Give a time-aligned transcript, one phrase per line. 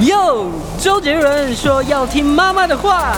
[0.00, 0.50] 哟，
[0.80, 3.16] 周杰伦说要听妈妈的话。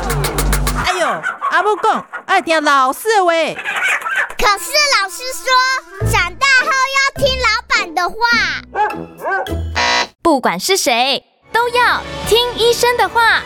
[0.85, 1.07] 哎呦，
[1.51, 3.33] 阿母讲爱听老师的话。
[3.33, 4.71] 可是
[5.01, 8.17] 老师说，长大后要听老板的话。
[10.23, 13.43] 不管是谁，都要听医生的话。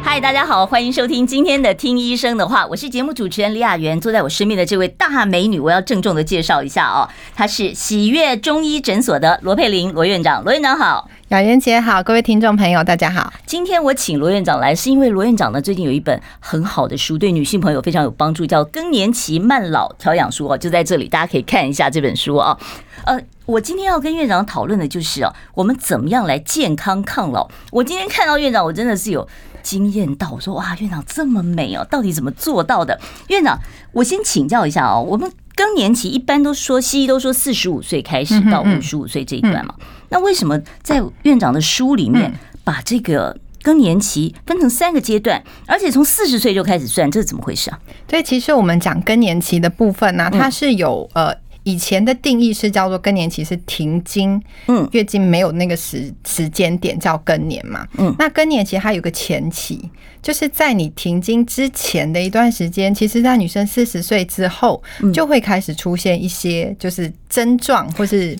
[0.00, 4.00] 嗨，大家好，欢迎收听今天的《听医生的话》，我是节目主持人李雅媛。
[4.00, 10.42] 坐在我身边的这位大美女，我要郑重的介绍一下哦，她是喜悦中医诊所的罗佩玲罗院长。
[10.42, 13.32] 罗院长好，雅媛姐好，各位听众朋友大家好。
[13.44, 22.58] 今天我请罗院长来，是因为罗院长呢最近有一本很好的书，对女性朋友非常有帮助，叫《更年期慢老调养书》哦，就在这里，大家可以看一下这本书哦。
[23.04, 27.48] 呃，我今天要跟院长讨论的就是哦，我们怎么样来健康抗老。
[27.70, 29.28] 我今天看到院长，我真的是有。
[29.68, 32.98] 惊艳到我说哇，院长这么美哦，到底怎么做到的？
[33.28, 33.58] 院长，
[33.92, 35.04] 我先请教一下哦。
[35.06, 39.74] 我们更年期一般都说西医都说四十五岁开始到五十五岁这一段嘛，
[40.08, 42.32] 那为什么在院长的书里面
[42.64, 47.78] 把这个更年期分成三个阶段，而且从四十岁就开始算，这是怎么回事啊？
[48.06, 51.36] 对，其实我们讲更年期的部分呢，它是有呃。
[51.68, 59.90] 以前的定义是叫做更年期是停经，嗯，月经没有那个时时间点叫更年嘛，嗯，那更年期它有个前期，
[60.22, 68.36] 就是在你停经之前的一段时间，其实在女生四十岁之后就会开始出现一些就是症状或是。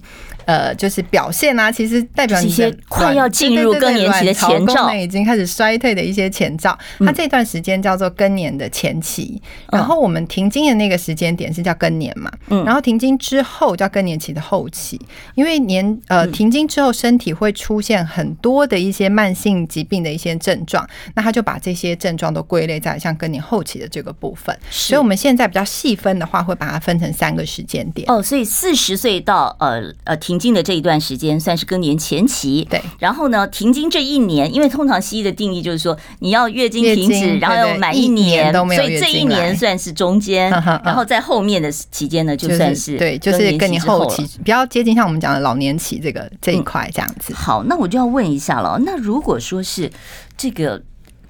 [0.48, 6.74] 呃，就是表现啊，其实代表你一些快要进入更年期的前兆，已经开始衰退的一些前兆。
[7.00, 12.32] 它这段时间叫做更年的前期，然后我们停经的那个时间点是叫更年嘛，
[12.64, 14.98] 然后停经之后叫更年期的后期。
[15.34, 24.58] 因为年呃停经之后，身体会出现很多的一些慢性疾病的一些症状，那他就把这些症状都归类在像更年后期的这个部分。
[24.70, 28.10] 所以我们现在比较细分的话，会把它分成三个时间点。
[28.10, 30.38] 哦，所以四十岁到呃呃停。
[30.38, 32.80] 停经的这一段时间算是更年前期，对。
[33.00, 40.48] 然后呢，停经这一年，因为通常西医的定义就是说，你要月经停止，然后要满一年，所以这一年算是中间。
[40.84, 47.34] 然后在后面的期间呢，就算是对，就是更年后期，比较接近像我们讲的老年期这个这一块这样子。
[47.34, 49.90] 好，那我就要问一下了，那如果说是
[50.36, 50.80] 这个。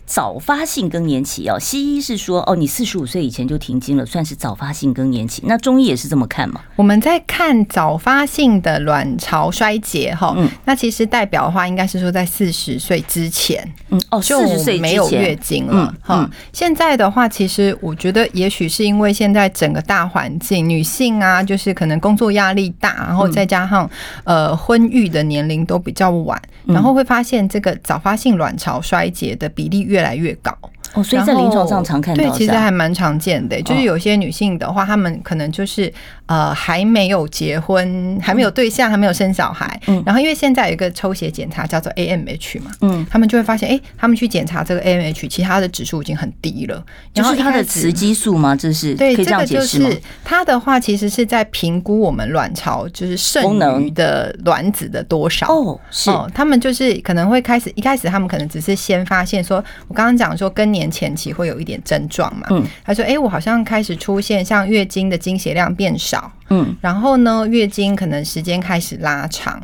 [0.09, 5.43] 早发性更年期哦，西医是说哦，你四十五岁以前就停经了，算是早发性更年期。
[5.45, 6.63] 那中医也是这么看吗？
[6.77, 16.29] 我们在看早发性的卵巢衰竭哈，嗯，那其实代表的话，应该是说在四十岁之前，嗯，哦，四十岁没有月经了哈。
[16.55, 23.89] 现在的话，其实我觉得也许是因为现在整个大环境，女性啊，就是可能工作压力大，然后再加上
[24.25, 30.56] 呃婚育的年龄都比较晚，然后会发现这个早发性卵巢衰竭的比例越越来越高。
[30.94, 33.60] 哦，所以在临床上常看到，对，其实还蛮常见的。
[33.62, 35.93] 就是有些女性的话，她们可能就是
[36.26, 39.81] 呃还没有结婚，还没有对象，还没有生小孩。
[39.87, 46.84] 嗯，然后因为现在有一个抽血检查叫做 AMH 嘛，嗯，他们就会发现，哎，他们去检查这个 AMH，其他的指数已经很低了。
[47.15, 48.54] 然后它的雌激素吗？
[48.56, 55.81] 这是对，这个就是它的话，其实是在评估我们卵巢就是剩余的卵子的多少哦。
[55.91, 59.59] 是，他们就是可能会开始一开始，他们可能只是先发现说。
[59.88, 69.59] 我刚刚讲说更年前期会有一点症状嘛，嗯，他说，哎，我好像开始出现像月经的经血量变少，嗯，然后呢，月经可能时间开始拉长，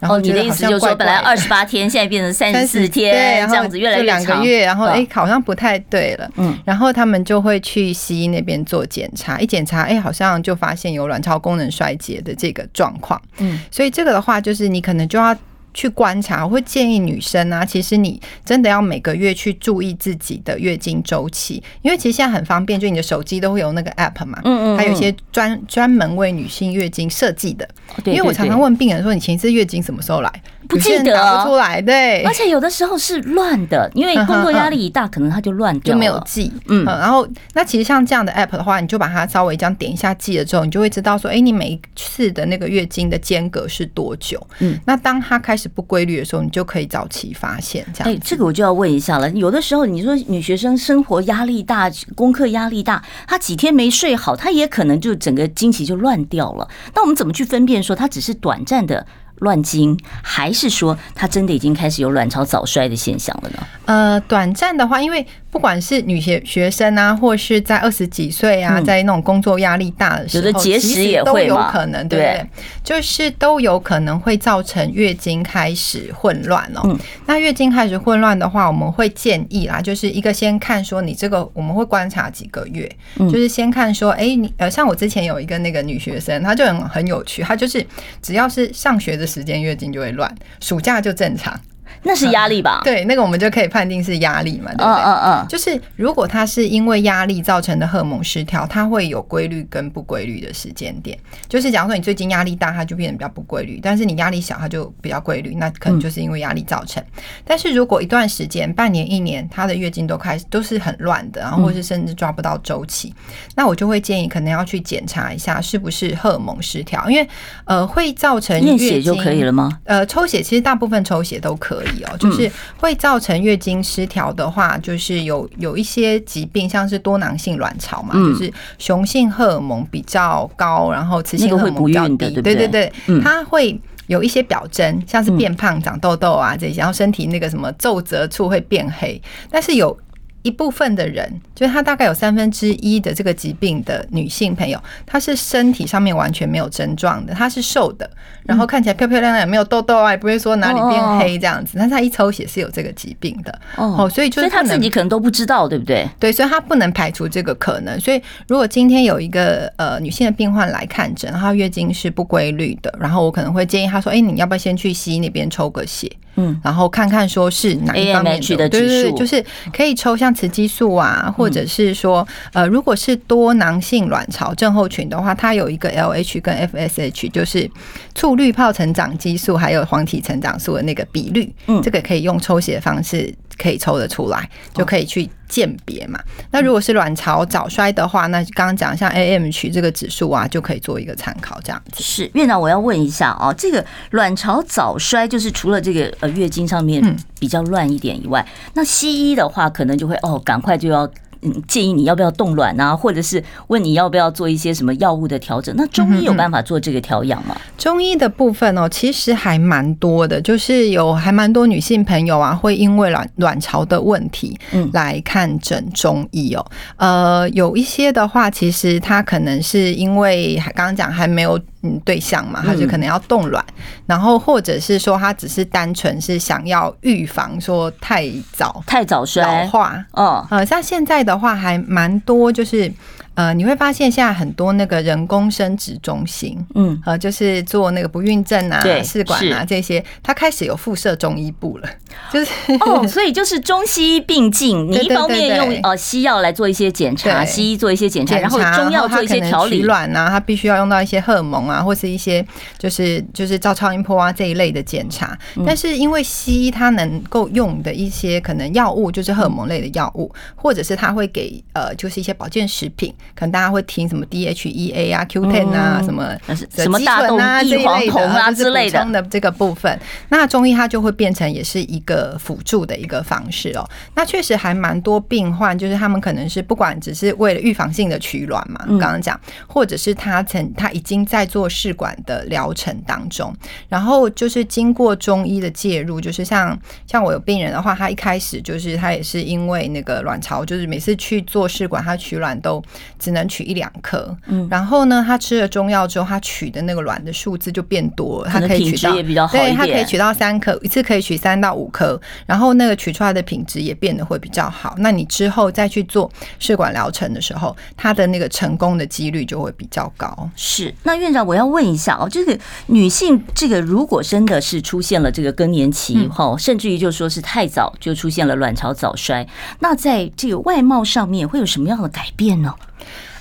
[0.00, 15.36] 然后你的意思就是说，本来二十八天，现在变成三十四天，这样子越来越长，两个月，然后哎，好像不太对了，嗯，然后他们就会去西医那边做检查，一检查，哎，好像就发现有卵巢功能衰竭的这个状况，嗯，所以这个的话，就是你可能就要。
[15.74, 27.68] 去观察，我会建议女生啊，其实你真的要每个月去注意自己的月经周期，因为其实现在很方便，就你的手机都会有那个 app 嘛，嗯嗯，还有一些专专门为女性月经设计的。
[28.04, 30.32] 因为我常常问病人说，你前一次月经什么时候来？
[30.68, 32.22] 不记得，答不出来，对。
[32.24, 36.52] 而且有的时候是乱的，因为工作压力一大，可能它就乱掉，就没有记。
[36.66, 44.44] 嗯，然后那其实像这样的 app 的话，你就把它稍微这样点一下记了之后，你就会知道说，哎，你每一次的那个月经的间隔是多久？
[44.58, 45.66] 嗯，那当它开始。
[45.78, 47.86] 不规律的时候，你就可以早期发现。
[47.94, 49.30] 这样，哎，这个我就要问一下了。
[49.30, 56.66] 有的时候，你说女学生生活压力大，功课压力大，她几天没睡好，她也可能就整个经期就乱掉了。
[56.94, 59.06] 那我们怎么去分辨说她只是短暂的
[59.40, 63.66] 乱经，还是说她真的已经开始有卵巢早衰的现象了呢？
[63.86, 72.46] 呃，短暂的话，因为不管是女学学生啊，或是在二十几岁啊，在那种工作压力大的时候，有的节食也会都有可能，对不对？
[72.84, 76.96] 就是都有可能会造成月经开始混乱哦。
[77.26, 87.84] 那月经开始混乱的话，我们会建议啦，就是一个先看说你这个，我们会观察几个月，就是先看说，哎，你呃，像我之前有一个那个女学生，她就很很有趣，她就是
[88.20, 91.58] 只要是上学的时间月经就会乱，暑假就正常。
[92.02, 92.80] 那是压力吧？
[92.84, 95.02] 对，那个我们就可以判定是压力嘛，对不对？
[95.02, 95.46] 嗯嗯嗯。
[95.48, 101.18] 就是如果它是因为压力造成的荷尔蒙失调，它会有规律跟不规律的时间点。
[101.48, 105.54] 就是假如说你最近压力大，它就变得比较不规律；但是你压力小，它就比较规律。
[105.54, 107.02] 那可能就是因为压力造成。
[107.44, 113.14] 但是如果一段时间，半年、一年，它的月经都开始都是很乱的，然后或是甚至抓不到周期，
[113.54, 117.28] 那我就会建议可能要去检查一下是不是荷尔蒙失调，因为
[117.64, 119.80] 呃会造成验血就可以了吗？
[119.84, 121.87] 呃，抽血其实大部分抽血都可以。
[122.04, 132.92] 哦，就是会造成月经失调的话，就是有有一些疾病，像是多囊性卵巢嘛，就是雄性荷尔蒙比较高，然后雌性荷尔蒙比较低，对对对，
[133.22, 139.20] 它会有一些表征，像是变胖、长痘痘啊这些，然后身体那个什么皱褶处会变黑，
[139.50, 139.98] 但是有。
[140.42, 148.08] 一部分的人，就是他大概有三分之一的这个疾病的女性朋友，她是身体上面完全没有症状的，她是瘦的，
[148.44, 151.72] 然后看起来漂漂亮亮，也没有痘痘啊，也不会说哪里变黑这样子。
[151.76, 156.08] 但是她一抽血是有这个疾病的哦，所以就是她自己可能都不知道，对不对？
[156.20, 157.98] 对，所以她不能排除这个可能。
[158.00, 177.68] 所以如果今天有一个呃女性的病患来看诊，然后月经是不规律的，然后我可能会建议她说：“哎，你要不要先去西医那边抽个血？”嗯，然后看看说是哪一方面的，对对对，就是可以抽像雌激素啊，或者是说，呃，如果是多囊性卵巢症候群的话，它有一个 LH 跟 FSH，就是
[178.14, 183.34] 促滤泡成长激素还有黄体成长素的那个比率，嗯，这个可以用抽血的方式。
[183.58, 186.18] 可以抽得出来，就可以去鉴别嘛。
[186.52, 191.60] 那如果是卵巢早衰的话，那刚刚讲像 AMH 这个指数啊，就可以做一个参考。
[191.62, 197.02] 这样子是院长，我要问一下哦，这个卵巢早衰就是除了这个呃月经上面
[197.40, 201.10] 比较乱一点以外，那西医的话可能就会哦，赶快就要。
[201.42, 205.74] 嗯，建议你要不要冻卵啊，或者是问你要不要做一些什么药物的调整？
[205.76, 207.56] 那中医有办法做这个调养吗？
[207.76, 216.66] 中医的部分哦，其实还蛮多的，就是有还蛮多女性朋友啊，会因为卵卵巢的问题，嗯，来看诊中医哦。
[216.96, 221.58] 呃，有一些的话，其实她可能是因为刚刚讲还没有。
[221.88, 230.04] 嗯，对象嘛，他就可能要冻卵，嗯、然后或者是说他只是单纯是想要预防说太早太早衰老化。
[230.12, 232.92] 哦，呃，像现在的话还蛮多，就是。
[233.38, 241.88] 呃，你会发现现在很多那个人工生殖中心，嗯，呃，就是做那个不孕症啊、试管啊这些，它开始有附设中医部了，
[242.32, 242.50] 就是
[242.80, 249.78] 哦，所以就是中西医并进，你一方面用呃西药来做一些检查，西医做一些检查，然后中药做一些调理。
[249.78, 252.44] 取卵啊，它必须要用到一些荷尔蒙啊，或是一些
[252.76, 255.38] 就是就是照超音波啊这一类的检查。
[255.64, 263.14] 但是因为西医它能够用的一些可能药物就是荷尔蒙类的药物，或者是它会给呃就是一些保健食品。
[263.34, 266.36] 可能大家会听什么 DHEA 啊、Q10 啊、什么
[266.70, 273.88] 什么大豆异黄酮啊之类的的这个部分，那中医它就会变成也是一个辅助的一个方式哦。
[274.14, 283.54] 那确实还蛮多病患，就是他们可能是不管只是为了预防性的取卵嘛，刚刚讲，或者是他曾他已经在做试管的疗程当中，
[283.88, 292.82] 然后就是经过中医的介入，就是像像我有病人的话，他一开始就是他也是因为那个卵巢，就是每次去做试管，他取卵都。
[293.18, 299.12] 只能取一两颗，嗯，然后呢，他吃了中药之后，他取的那个卵的数字就变多了，他可以取到，
[299.48, 304.94] 对，他可以取到三颗，一次可以取三到五颗，然后那个取出来的品质也变得会比较好。
[304.98, 310.50] 那你之后再去做试管疗程的时候，它的那个成功的几率就会比较高。
[310.56, 319.46] 是，那院长，我要问一下哦，这个女性，这个如果真的是出现了这个更年期以后，甚至于就说是太早就出现了卵巢早衰，
[319.80, 322.74] 那在这个外貌上面会有什么样的改变呢？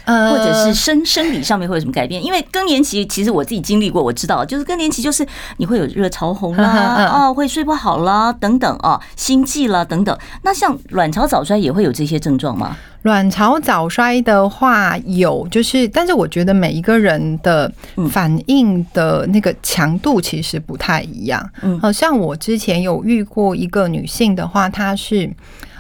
[0.08, 2.24] 呃，或者是生生理上面会有什么改变？
[2.24, 10.18] 因为更年期其实我自己经历过，我知道，就是更年期就是你会有热潮红啦， 哦，会睡不好啦，等等啊，心悸啦等等。
[10.44, 12.78] 那像卵巢早衰也会有这些症状吗？
[13.02, 17.70] 卵巢早衰的话有，就是但是我觉得每一个人的
[18.10, 21.50] 反应的那个强度其实不太一样。
[21.62, 25.30] 嗯，好像我之前有遇过一个女性的话，她是。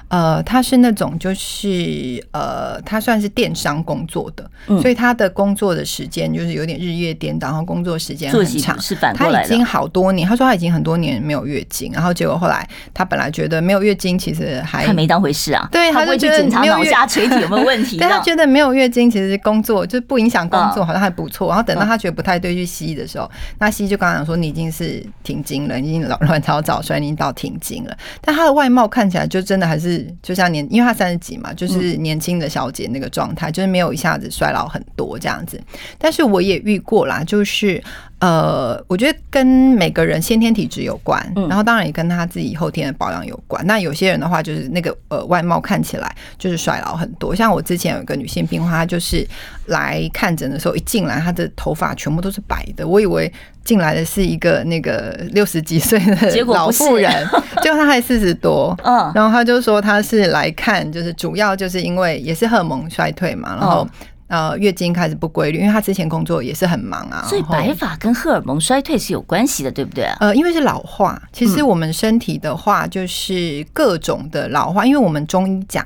[0.09, 8.79] 呃，他是那种就是呃，他算是电商工作的，嗯、所以他的工作的时间就是有点日夜颠倒，然后工作时间很长。
[8.79, 9.47] 是反过来的。
[9.47, 17.97] 他已经好多年，他说他已经很多年没有月经，然后结果后来他本来觉得没有月经其实还他没当回事啊，对，他就觉得没有脑下垂体有没有问题？
[18.01, 21.49] 但他觉得没有月经其实工作就不影响工作，好像还不错。
[21.49, 27.97] 然后等到他觉得不太对去西医的时候，那西医就刚刚讲说你已经是停经了，你已经卵卵巢早衰，你已经到停经了。
[28.21, 35.61] 但他的外貌看起来就真的还是就像年，因为她三十几嘛，就是年轻的小姐那个状态，就是没有一下子衰老很多这样子。
[35.97, 37.81] 但是我也遇过啦，就是。
[38.19, 43.63] 呃，我觉得跟每个人先天体质有关，然后当然也跟他自己后天的保养有关。
[43.67, 47.35] 那有些人的话，就是那个呃外貌看起来就是衰老很多。
[47.35, 49.27] 像我之前有一个女性病患，她就是
[49.67, 53.31] 来看诊的时候，一进来她的头发全部都是白的，我以为
[53.63, 57.11] 进来的是一个那个 六十几岁的老妇人，
[57.61, 58.75] 结果她还四十多。
[58.83, 63.87] 嗯，然后她就说她是来看，就是主要就是因为也是荷尔蒙衰退嘛，然后。
[64.27, 70.17] 呃，月经开始不规律，因为她之前工作也是很忙啊，所以白发跟荷尔蒙衰退是有关系的，对不对啊？
[70.19, 75.85] 呃，因为是老化，其实我们身体的话就是各种的老化，因为我们中医讲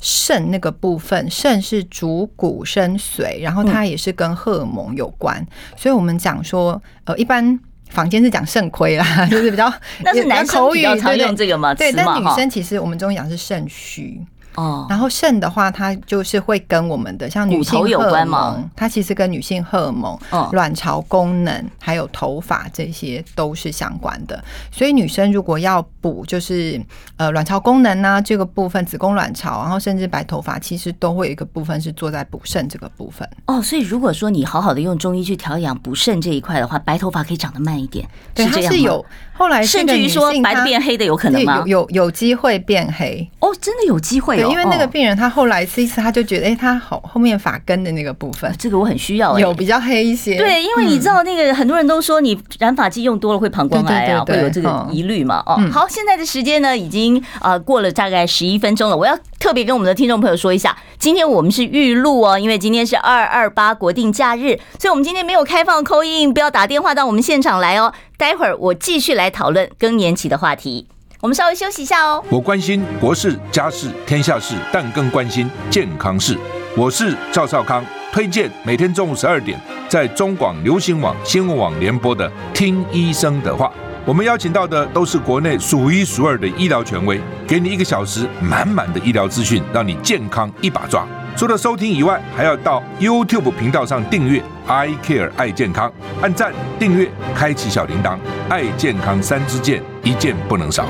[0.00, 5.46] 肾那个部分，肾是主骨生髓，然后它也是跟荷尔蒙有关，
[5.76, 9.70] 所以我们讲说，呃，一般坊间是讲肾亏啦， 就是比较
[10.02, 11.74] 那是男生比较常用这个吗？
[11.74, 14.18] 对，但女生其实我们中医讲是肾虚。
[14.54, 20.18] 哦，然后肾的话，它就是会跟我们的像女性荷尔蒙，它其实跟女性荷尔蒙、
[20.52, 24.42] 卵巢功能还有头发这些都是相关的。
[24.70, 26.80] 所以女生如果要补，就是
[27.16, 33.28] 呃卵巢功能呢、啊、这个部分，子宫卵巢，然后甚至白头发，其实都会有一个部分是做在补肾这个部分。
[33.46, 38.70] 哦，所以如果说你好好的用中医去调养补肾这一块的话，白头发可以长得慢一点，对，是这样吗？
[38.70, 41.62] 它是有后来甚至于说白的变黑的有可能吗？
[41.66, 44.41] 有有有机会变黑哦，真的有机会。
[44.42, 50.36] 对，因为那个病人他后来吃一次，他就觉得，哎，他好后面发根的那个部分，这个我很需要，有比较黑一些。
[50.36, 55.42] 对，因为你知道那个很多人都说你染发剂用多了会膀胱癌啊，会有这个疑虑嘛。
[55.46, 67.92] 哦，好，现在的时间呢已经啊过了大概十一分钟了，我要特别跟我们的听众朋友说一下，今天我们是预录哦，因为今天是二二八国定假日，所以我们今天没有开放 call in，不要打电话到我们现场来哦。
[68.16, 70.86] 待会儿我继续来讨论更年期的话题。
[71.22, 72.20] 我们稍微休息一下哦。
[72.28, 76.36] 我关心国事、家事、天下事，但更关心健康事。
[76.76, 79.56] 我是赵少康，推荐每天中午十二点
[79.88, 83.66] 在中广流行网新闻网联播的《听医生的话》。
[84.04, 91.06] 我们邀请到的都是国内数一数二的医疗权威，给你一个小时满满的医疗资讯，让你健康一把抓。
[91.34, 100.86] 除了收听以外，还要到 YouTube 频道上订阅 “I Care 爱健康”，按赞、订阅、开启小铃铛，爱健康三支箭，一件不能少。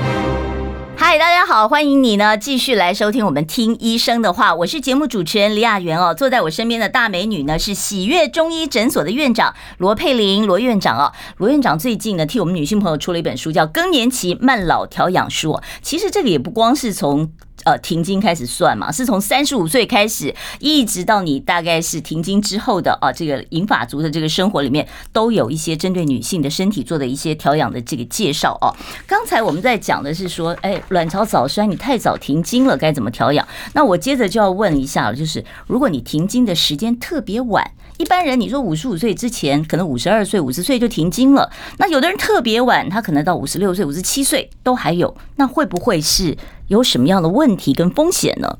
[0.95, 6.13] 嗨，大家好，欢迎你呢继续来收听我们听医生的话，我是节目主持人李雅媛哦。
[6.13, 11.11] 坐在我身边的大美女呢是喜悦中医诊所的院长罗佩玲罗院长哦。
[11.37, 15.53] 罗院长最近呢替我们女性朋友出了一本书，叫《更年期慢老调养书》。
[15.81, 17.31] 其实这个也不光是从。
[17.63, 28.73] 呃，停经开始算嘛，是从三十五岁开始，一直到你大概是停经之后的啊，这个银发族的这个生活里面，都有一些针对女性的身体做的一些调养的这个介绍哦。
[29.07, 33.47] 刚才我们在讲的是说，哎，卵巢早衰，你太早停经了，该怎么调养？
[33.73, 46.37] 那我接着就要问一下了，就是如果你停经的时间特别晚，一般人你说五十五岁之前，可能五十二岁、五十岁就停经了，那有的人特别晚，他可能到五十六岁、五十七岁都还有，那会不会是？
[46.73, 48.57] 有什么样的问题跟风险呢？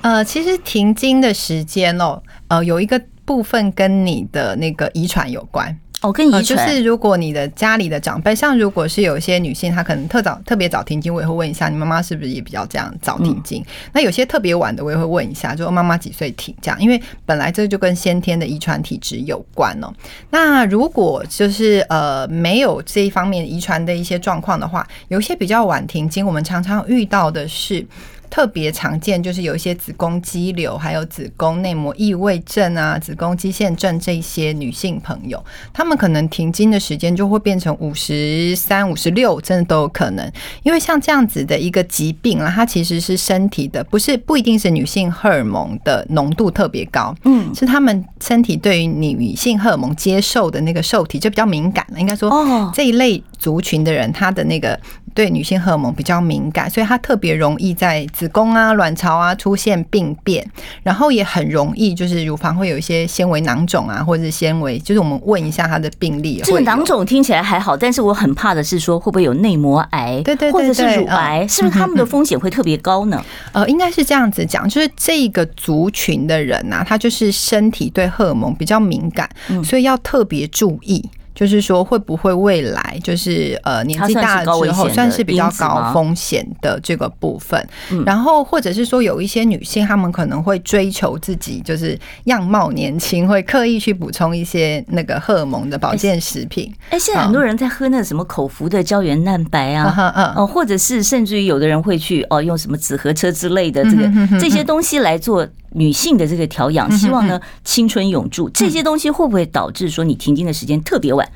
[0.00, 5.78] 呃，其实停经的时间哦，呃，有一个部分跟你的那个遗传有关。
[6.02, 13.60] 哦，跟遗传、呃、就是，如果你的家里的长辈，像如果是有一些女性，她可能特早特别早停经，我也会问一下，你妈妈是不是也比较这样早停经？
[13.62, 16.80] 嗯、那有些特别晚的，我也会问一下，就妈妈几岁停这样？
[16.80, 19.92] 因为本来这就跟先天的遗传体质有关哦。
[20.30, 27.86] 那如果就是呃没有这一方面遗传的一些状况的话，有一些比较晚停经，我们常常遇到的是。
[28.30, 40.30] 特别常见就是有一些子宫肌瘤，还有子宫内膜异位症啊、子宫肌腺症这些女性朋友，她们可能停经的时间就会变成五十三、五十六，真的都有可能。
[40.62, 52.00] 因为像这样子的一个疾病啊，它其实是身体的，不是不一定是女性荷尔蒙的浓度特别高，嗯，是她们身体对于女性荷尔蒙接受的那个受体就比较敏感了。
[52.00, 54.78] 应该说，哦，这一类族群的人，他的那个
[55.14, 60.46] 对女性荷尔蒙比较敏感，所以它特别容易在子宫啊、卵巢啊出现病变，
[60.82, 66.40] 然后也很容易就是乳房会有一些纤维囊肿啊，或者是纤维，就是我们问一下它的病例。
[66.44, 73.24] 这个囊肿听起来还好，但是我很怕的是说会不会有内膜癌，对对对，或者是乳癌，是不是他们的风险会特别高呢？
[73.52, 79.28] 呃，应该是这样子讲，就是这个族群的人呐、啊，他就是身体对荷尔蒙比较敏感，
[79.64, 81.04] 所以要特别注意。
[81.40, 87.66] 就是说，会不会未来就是呃年纪大了之后，算是比较高风险的这个部分。
[88.04, 96.70] 然后或者是说，有一些女性她们可能会追求自己就是样貌年轻，会刻意去补充一些那个荷尔蒙的保健食品。
[96.90, 104.06] 哎，现在很多人在喝那什么口服的胶原蛋白啊，嗯哦，或者是甚至于有的人会去哦用什么紫河车之类的这个
[104.38, 105.48] 这些东西来做。
[105.72, 111.28] 女性的这个调养，希望呢青春永驻，这些东西会不会导致说你停经的时间特别晚？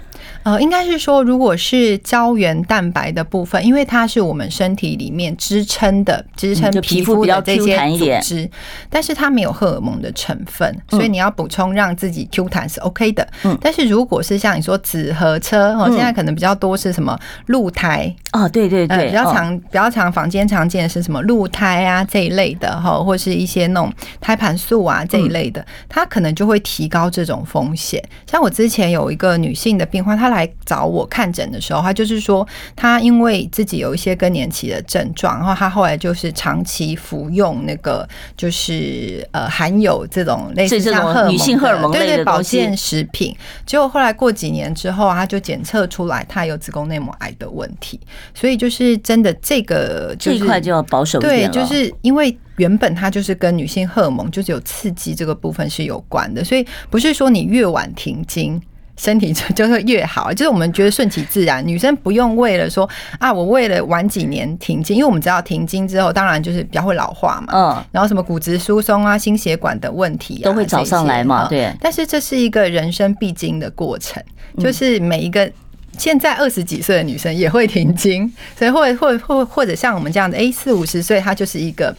[0.45, 8.51] 呃，应该是说，如果是胶原蛋白的部分，因为它是我们身体里面支撑的，支撑皮肤的这些组织，
[8.89, 13.27] 但是它没有荷尔蒙的成分，所以你要补充让自己 Q 弹是 OK 的。
[13.45, 28.03] 嗯，但是如果是像你说紫河车哦，现在可能比较多是什么鹿胎哦，对对对，比较常比较常房间常见的是什么鹿胎啊这一类的哈，或是一些那种胎盘素啊这一类的，它可能就会提高这种风险。
[28.27, 30.15] 像我之前有一个女性的病患。
[30.15, 43.35] 他来找我看诊的时候，他就是说，他因为自己有一些更年期的症状，然后他后来就是长期服用那个，就是呃含有这种类似像荷尔蒙的女性荷尔蒙类的保健食品。
[43.65, 48.01] 结果后来过几年之后，他就检测出来他有子宫内膜癌的问题。
[48.35, 51.49] 所以就是真的这个这一块就要保守一点了。
[51.49, 58.61] 对，就是因为原本它就是跟女性荷尔蒙就是有刺激这个部分是有关的，所以不是说你越晚停经。
[58.97, 71.73] 身体就 就会越好，就是我们觉得顺其自然，女生不用为了说啊，我为了晚几年停经，因为我们知道停经之后，当然就是比较会老化嘛，嗯，然后什么骨质疏松啊、心血管的问题啊，都会找上来嘛，对。
[71.81, 74.23] 但是这是一个人生必经的过程，
[74.59, 75.51] 就是每一个
[75.99, 81.95] 现在二十几岁的女生也会停经，所以或或或或者像我们这样的，哎，四五十岁，她就是一个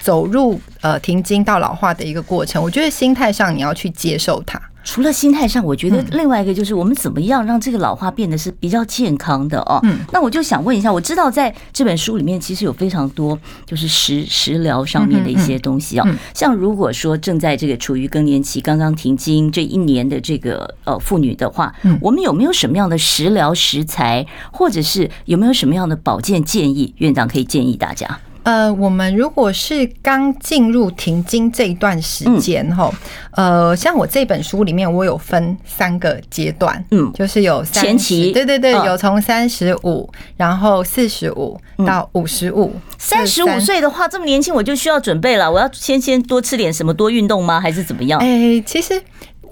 [0.00, 2.62] 走入呃停经到老化的一个过程。
[2.62, 4.58] 我觉得心态上你要去接受它。
[4.88, 9.78] 除了心态上，我觉得另外一个就是我们怎么样让这个老化变得是比较健康的哦。
[9.82, 16.08] 嗯，那我就想问一下，我知道在这本书里面其实有非常多就是食食疗上面的一些东西啊。
[16.32, 28.18] 像如果说正在这个处于更年期、刚刚停经这一年的这个呃妇女的话，我们有没有什么样的食疗食材，或者是有没有什么样的保健建议，院长可以建议大家？
[28.48, 32.90] 呃，我们如果是刚进入停经这一段时间哈，
[33.32, 42.74] 呃，像我这本书里面，我有分三个阶段，嗯，就是有前期，对对对，有从三十五，然后四十五到五十五。
[42.96, 47.60] 三十五岁的话，这么年轻，我就需要准备了，我要先先多吃点什么，多运动吗？
[47.60, 48.18] 还是怎么样？
[48.18, 48.98] 哎，其实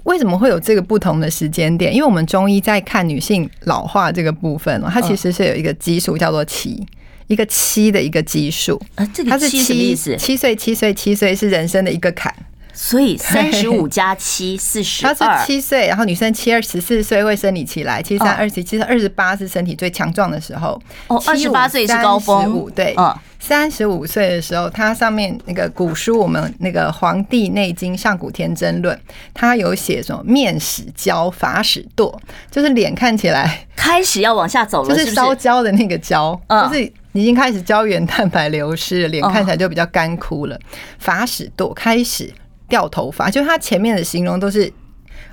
[0.05, 1.93] 为什么会有这个不同的时间点？
[1.93, 6.83] 因为我们中医在看女性老化这个部分，它其实是有一个基数叫做七。
[7.27, 8.81] 一个七的一个基数。
[8.95, 10.15] 啊，这个七什么意思？
[10.17, 12.33] 七岁，七岁，七岁是人生的一个坎，
[12.73, 22.95] 所以 三十五加七四十二，他是七岁，然后女生七二十四岁会生理期来，七三二十，其实二十八是身体最强壮的时候，哦，二十八岁是高峰，对，
[23.39, 28.95] 三十五岁的时候，它上面那个古书，我们那个《黄帝内经·上古天真论》，
[29.33, 32.13] 它有写什么面始焦，发始堕，
[32.49, 36.91] 就是脸看起来开始要往下走了，就是烧焦的那个焦，就是。
[37.17, 40.59] 已经开始胶原蛋白流失了，脸看起来就比较干枯了。
[40.99, 42.31] 发始堕，开始
[42.69, 44.71] 掉头发，就他前面的形容都是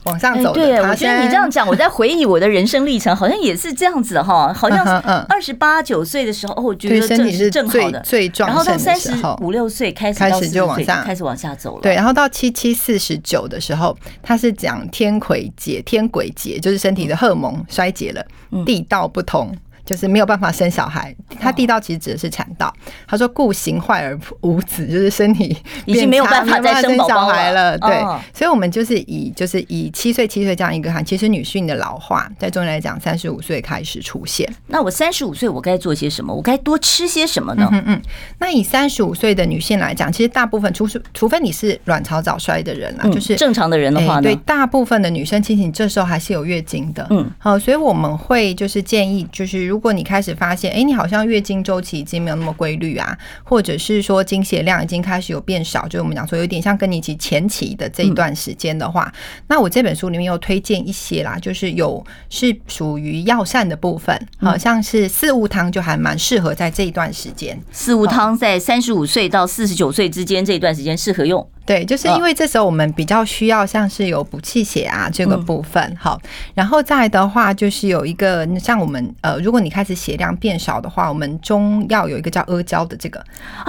[0.05, 0.55] 往上走的。
[0.55, 4.53] 对，我觉得你这样讲，我在回忆我的人生历程，好像也是这样子哈。
[4.57, 4.85] 好像
[5.29, 9.17] 二十八九岁的时候，哦，我觉得身体是正好的，最壮盛的时候。
[9.17, 11.83] 然后到三十五六岁开始开始就往下，开始往下走了。
[11.83, 18.25] 对，然后到七七四十九的时候，他是讲天癸竭，天癸竭就是身体的荷尔蒙衰竭了，
[18.65, 19.55] 地道不通。
[19.85, 22.73] 就是没有办法生小孩，他地道其实指的是产道。
[23.07, 27.77] 他说故形坏而无子，就是身体已经没有办法再生小孩了。
[27.79, 28.01] 对，
[28.33, 34.51] 所以我们就是以就是以七岁七岁这样一个哈，其实女性的老化在中医来讲，三十五岁开始出现。
[34.69, 36.33] 那我三十五岁我该做些什么？
[36.33, 37.69] 我该多吃些什么呢？
[37.71, 38.03] 嗯嗯。
[38.39, 47.07] 那以三十五岁的女性来讲，其实大部分除除非你是卵巢早衰的人啦，就是正常的人的话呢，对大部分的女生，其实你这时候还是有月经的。
[47.11, 47.31] 嗯。
[47.39, 49.74] 好，所以我们会就是建议就是。
[49.75, 67.61] 如果你开始发现，哎、欸，你好像月经周期已经没有那么规律啊，或者是说经血量已经开始有变少，就是我们讲说有点像更年期前期的这一段时间的话，嗯、那我这本书里面有推荐一些啦，就是有是属于药膳的部分，好像是四物汤就还蛮适合在这一段时间。
[67.73, 71.45] 四物汤在三十五岁到四十九岁之间这一段时间适合用。
[71.67, 76.21] 对，就是因为这时候我们比较需要像是有补气血啊这个部分，好，
[76.55, 83.25] 然后再来的话就是有一个像我们呃，如果你开始血量变少的话，我们中药有一个叫阿胶的这个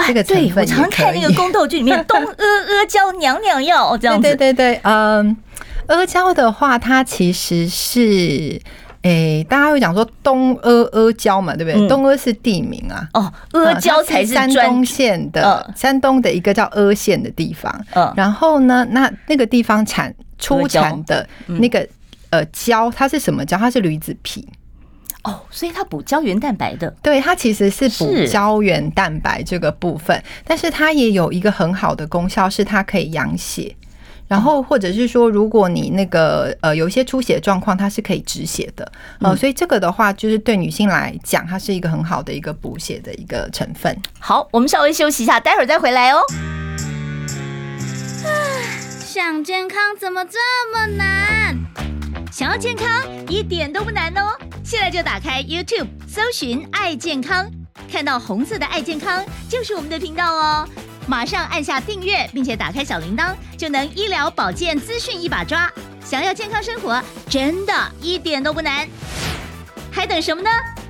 [0.06, 5.38] 这个成分，对，我常看那个宫斗剧里面 东阿阿胶娘娘药这样子，对对对，嗯，
[5.88, 8.62] 阿胶的话它其实是。
[9.06, 11.80] 哎、欸，大家会讲说东阿阿胶嘛，对不对？
[11.80, 13.08] 嗯、东阿是地名啊。
[13.14, 17.72] 哦，阿胶才是山东县的，嗯、山东的一个叫阿县的地方。
[17.94, 21.88] 嗯，然后呢，那那个地方产出产的那个
[22.32, 23.56] 呃胶，它是什么胶？
[23.56, 24.48] 它是驴子皮。
[25.24, 26.90] 哦，所以它补胶原蛋白的。
[27.04, 33.76] 对，它其实是补胶原蛋白这个部分，但是它也有一个很好的功效，是它可以养血。
[34.28, 43.96] 然后，或者是说，如果你那个呃有一些出血状况，它是可以止血的，呃，所以这个的话，就是对女性来讲，它是一个很好的一个补血的一个成分。
[44.20, 46.22] 好，我们稍微休息一下，待会儿再回来哦。
[49.06, 50.40] 想健康怎么这
[50.74, 51.58] 么难？
[52.32, 52.88] 想要健康
[53.30, 57.50] 一点都不难哦，现在就打开 YouTube 搜寻“爱健康”，
[57.92, 60.68] 看到红色的“爱健康”就是我们的频道哦。
[61.08, 65.72] 马上按下订阅，并且打开小铃铛，就能医疗保健资讯一把抓。
[66.04, 68.88] 想要健康生活，真的一点都不难，
[69.92, 70.50] 还等什么呢？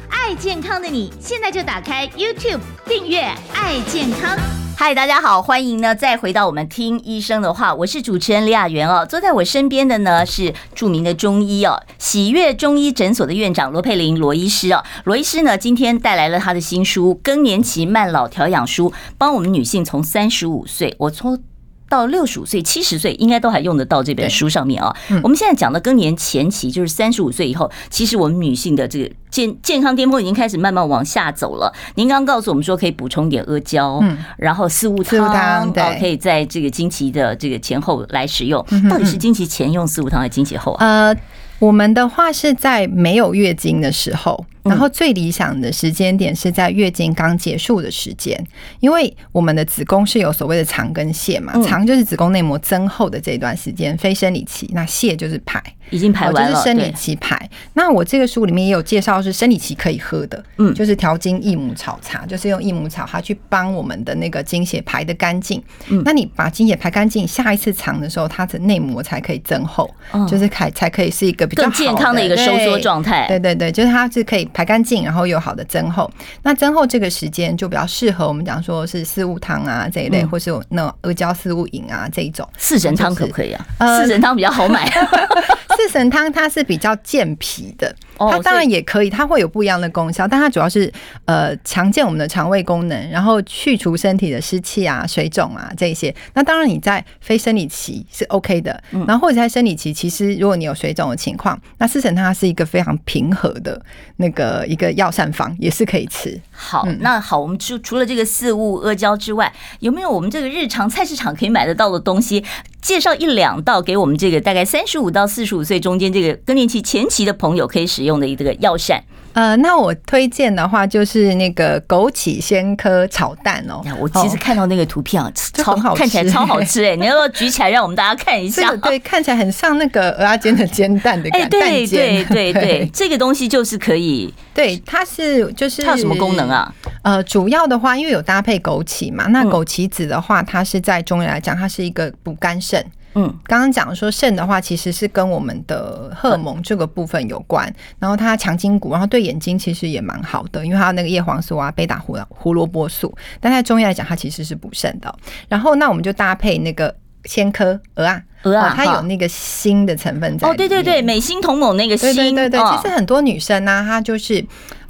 [0.09, 3.21] 爱健康的你，现在就打开 YouTube 订阅
[3.53, 4.37] “爱健康”。
[4.77, 9.05] 嗨，大家好，欢迎呢再回到我们听医生的话，我是主持人李雅媛哦。
[9.05, 14.83] 坐在我身边的呢是著名的中医哦，喜悦中医诊所的院长罗佩玲罗医师哦。
[15.05, 21.41] 罗医师呢今天带来了他的新书《更年期慢老调养书》，帮我们女性从三十五岁，我从。
[21.87, 24.95] 到六十五岁、七十岁，应该都还用得到这本书上面啊。
[25.23, 31.71] 我们现在讲的更年前期，就是三十五岁以后，其实我们女性的这个健健康巅峰已经开始慢慢往下走了。
[31.95, 38.65] 您刚刚告诉我们说，可以补充点阿胶，嗯，然后四物汤，对，可以在这个经期的这个前后来使用。
[38.89, 40.85] 到底是经期前用四物汤，还是经期后啊？
[40.85, 41.15] 呃，
[41.59, 44.45] 我们的话是在没有月经的时候。
[44.65, 48.35] 然后最理想的时间点是在月经刚结束的时间，
[48.79, 57.37] 因为我们的子宫是有所谓的长跟泄嘛，长就是子宫内膜增厚的这段时间，非生理期；那泄就是排，已经排完了，就是生理期排。
[57.73, 65.61] 那我这个书里面也有介绍，是生理期可以喝的，嗯，就是调经益母草茶，就是用益母草它去帮我们的那个经血排的干净。
[65.89, 69.89] 嗯，那你把经血排干净，下一次藏的时候，它的内膜才可以增厚，
[70.27, 73.27] 就是才才可以是一个比较更健康的一个收缩状态。
[73.27, 74.45] 对对对，就是它是可以。
[74.55, 76.09] 排干净，然后有好的增厚。
[76.43, 82.47] 那增厚这个时间就比较适合我们讲说是四物汤啊这一类，嗯、或是有那阿胶四物饮啊这一种。
[82.57, 83.65] 四神汤可不可以啊？
[83.79, 84.89] 呃、四神汤比较好买。
[85.77, 90.91] 四神汤它是比较健脾的，它当然也可以，它会有不一样的功效，但它主要是
[91.25, 96.13] 呃强健我们的肠胃功能，然后去除身体的湿气啊、水肿啊这些。
[96.33, 103.81] 那当然你在非生理期是 OK 的，然后或者在生理期，其实如果你有水肿的情况，那四神汤它是一个非常平和的
[104.17, 106.39] 那个一个药膳方，也是可以吃。
[106.57, 112.43] 好，那好，我们除除了这个四物阿胶之外，有没有我们这个日常菜市场可以买得到的东西？
[112.81, 119.03] 介绍一两道给我们这个大概三十五到四十五岁中间这个更年期前期的朋友可以使用的一个药膳。
[119.35, 123.83] 呃，那我推荐的话就是那个枸杞鲜科炒蛋哦。
[123.99, 126.95] 我其实看到那个图片啊， 超好，看起来超好吃哎！
[126.95, 128.73] 你要不要举起来让我们大家看一下？
[128.77, 131.49] 对，看起来很像那个蚵仔煎的煎蛋的感觉。
[131.49, 134.33] 对对 对对，这个东西就是可以。
[134.53, 136.73] 对，它是就是它有什么功能啊？
[137.01, 142.81] 呃，主要的话，因为有搭配枸杞嘛，那枸杞子的话，它是在中医来讲，它是一个补肝肾。
[143.15, 155.15] 嗯，刚刚讲说肾的话，其实是跟我们的荷尔蒙这个部分有关，然后它强筋骨，然后对眼睛其实也蛮好的，因为它那个叶黄素啊、贝塔胡胡萝卜素，但在中医来讲，它其实是补肾的。
[155.47, 160.47] 然后那我们就搭配那个鲜科鹅啊，鹅啊，它有那个锌的成分在。
[160.47, 164.45] 哦，对对对，美心同盟那个锌，对对对对，其实很多女生呢、啊，她就是。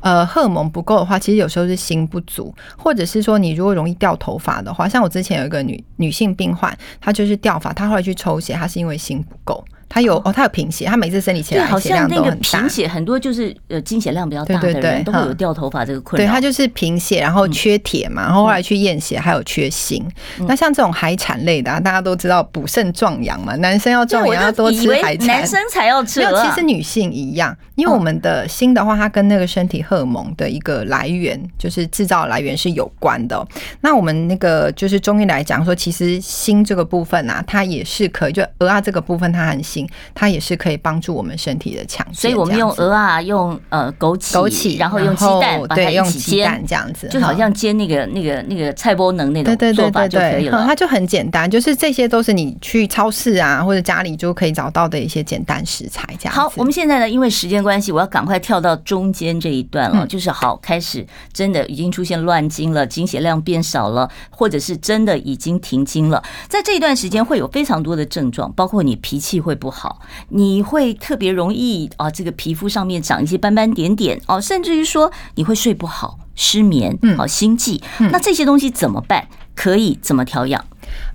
[0.05, 9.65] 呃，荷尔蒙不够的话，其实有时候是心不足，或者是说你如果容易掉头发的话，像我之前有一个女女性病患，她就是掉发，她后来去抽血，她是因为心不够。
[9.87, 12.59] 他有哦，他有贫血，他每次生理期来血量都很大。
[12.59, 16.25] 贫血很多就是呃经血量比较大的人都会有掉头发这个困扰。
[16.25, 20.03] 对，他就是贫血，然后缺铁嘛，然后后来去验血还有缺锌。
[20.47, 26.19] 那像这种海产类的，大家都知道补肾壮阳嘛，男生要壮阳要多吃海产，男生才要吃。
[26.19, 33.45] 没有，其实女性一样，因为我们的锌的话，它跟那个身体荷尔蒙的一个来源，就是制造来源是有关的。
[33.81, 42.15] 那我们那个就是中医来讲说，其实锌这个部分啊，它也是可以，就鹅啊这个部分它很锌，它也是可以帮助我们身体的强健。
[42.15, 50.63] 所以我们用鹅啊，用呃枸杞，枸杞，然后用鸡蛋，对，用鸡蛋这样子，就好像煎那个那个那个菜包能那种做法就可以了。
[50.65, 56.07] 它就很简单，就是这些都是你去超市啊或者家里就可以找到的一些简单食材。
[56.17, 79.27] 这样好，我们现在呢，因为时间关系，我要赶快跳到中间这一段了，就是好开始真的已经出现乱经了，经血量变少了，或者是真的已经停经了，在这一段时间会有非常多的症状，包括你脾气会不好，你会特别容易啊，这个皮肤上面长一些斑斑点点哦，甚至于说你会睡不好、失眠、好心悸，那这些东西怎么办？
[79.55, 80.63] 可以怎么调养？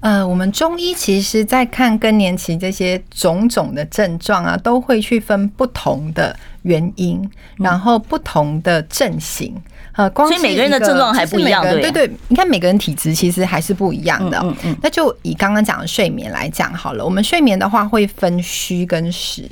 [0.01, 9.55] 呃，我们中医其实在看更年期这些种种的症状啊，都会去分不同的原因，然后不同的症型。
[9.93, 12.11] 呃，光所以每个人的症状还不一样，对对对。
[12.29, 14.39] 你看每个人体质其实还是不一样的。
[14.43, 14.77] 嗯嗯。
[14.83, 19.49] 那就以刚刚讲的睡眠来讲好了，我们睡眠的话会分虚跟实。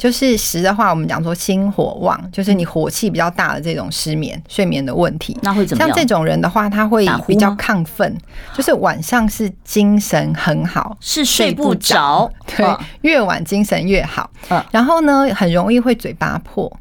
[0.00, 5.38] 就是实的话，我们讲说心火旺，就是你火气比较大的这种失眠、睡眠的问题。
[5.42, 5.88] 那会怎么样？
[5.88, 8.16] 像这种人的话，他会比较亢奋，
[8.54, 12.32] 就是晚上是精神很好，是睡不着。
[12.56, 12.66] 对，
[13.02, 14.30] 越晚精神越好。
[14.70, 16.72] 然后呢，很容易会嘴巴破。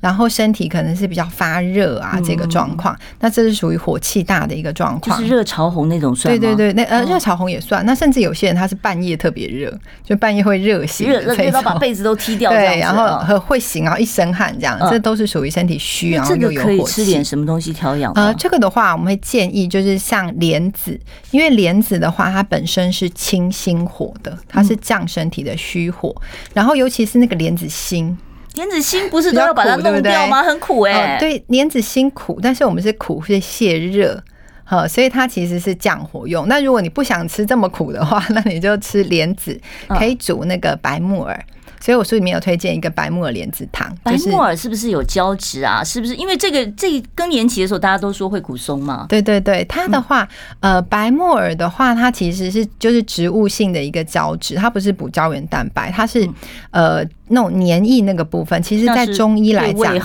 [0.00, 6.40] 然后身体可能是比较发热啊，这个状况，那这是属于火气大的一个状况，就是热潮红那种算吗？
[6.40, 7.84] 对对对，那呃热潮红也算。
[7.84, 16.76] 那甚至有些人他是半夜特别热，就半夜会热醒，热热到把被子都踢掉，对，然后会醒，然后一身汗这样，这都是属于身体虚，然后又有火气。
[16.76, 18.12] 可以吃点什么东西调养？
[18.14, 20.98] 呃，这个的话我们会建议就是像莲子，
[21.30, 26.14] 因为莲子的话它本身是清心火的，它是降身体的虚火，
[26.54, 28.16] 然后尤其是那个莲子心。
[28.54, 30.42] 莲子心不是都要把它弄掉吗？
[30.42, 31.16] 很苦哎。
[31.18, 34.22] 对，莲子心苦，但是我们是苦是泄热，
[34.64, 36.46] 好，所以它其实是降火用。
[36.48, 39.58] 那如果你不想吃这么苦的话， 那你就吃莲子，
[39.88, 41.44] 可以煮那个白木耳。
[41.80, 43.90] 所以我书里面有推荐一个白木耳莲子汤。
[44.02, 45.82] 白木耳是不是有胶质啊？
[45.82, 49.06] 是不是因为这个这更年期的时候大家都说会骨松嘛？
[49.08, 50.28] 对对对，它的话，
[50.60, 56.28] 呃，白木耳的话，它其实是就是植物性的一个胶质，它不是补胶原蛋白，它是
[56.70, 58.62] 呃那种黏液那个部分。
[58.62, 59.98] 其实，在中医来讲，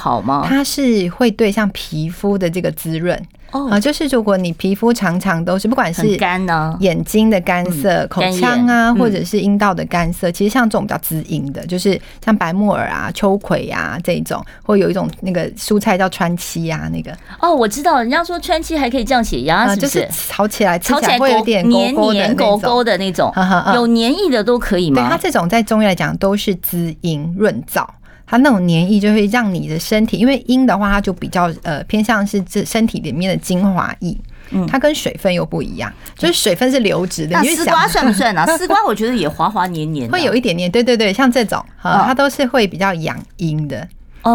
[0.44, 3.22] 它是会对像皮肤的这个滋润。
[3.70, 17.16] 啊，就是如果你皮肤常常都是，不管是干呢，眼睛的干涩、口腔啊，或者是阴道的干涩，其实像这种比较滋阴的，就是像白木耳啊、秋葵啊这种，或有一种那个蔬菜叫川七啊，那个。
[17.40, 23.32] 哦，我知道，人家说川七还可以降血压，就是炒起来炒起来会有点黏黏勾勾的那种，
[23.74, 25.02] 有黏液的都可以吗？
[25.02, 27.86] 对，它这种在中医来讲都是滋阴润燥。
[28.28, 34.18] 它那种黏液就会让你的身体，因为阴的话，它就比较呃偏向是这身体里面的精华液，
[34.52, 37.38] 嗯，它跟水分又不一样，就是水分是流质的。
[37.38, 38.46] 那丝瓜算不算啊？
[38.58, 43.88] 丝瓜我觉得也滑滑黏黏，会有一点黏，对对对，像这种，它都是会比较养阴的。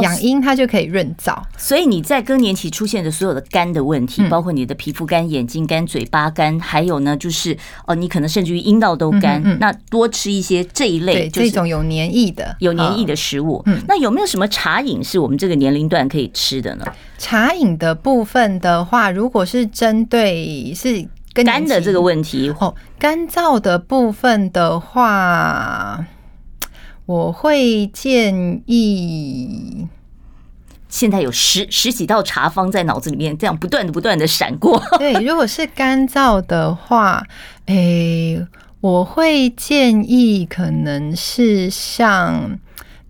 [0.03, 13.64] 养阴它就可以润燥，所以你在更年期出现的所有的干的问题，包括你的皮肤干、眼睛干、嘴巴干，还有呢，就是哦，你可能甚至于阴道都干，那多吃一些这一类，这种有黏液的、有黏液的食物。
[13.88, 16.85] 那有没有什么茶饮是我们这个年龄段可以吃的呢？
[17.18, 26.05] 茶饮的部分的话，如果是针对是干的这个问题哦，干燥的部分的话。
[27.11, 29.88] 我会建议，
[30.88, 34.81] 现在有十十几道茶方在脑子里面这样不断的不断的闪过。
[34.96, 37.27] 对，如果是干燥的话，
[37.66, 38.46] 诶、欸，
[38.81, 42.57] 我会建议可能是像，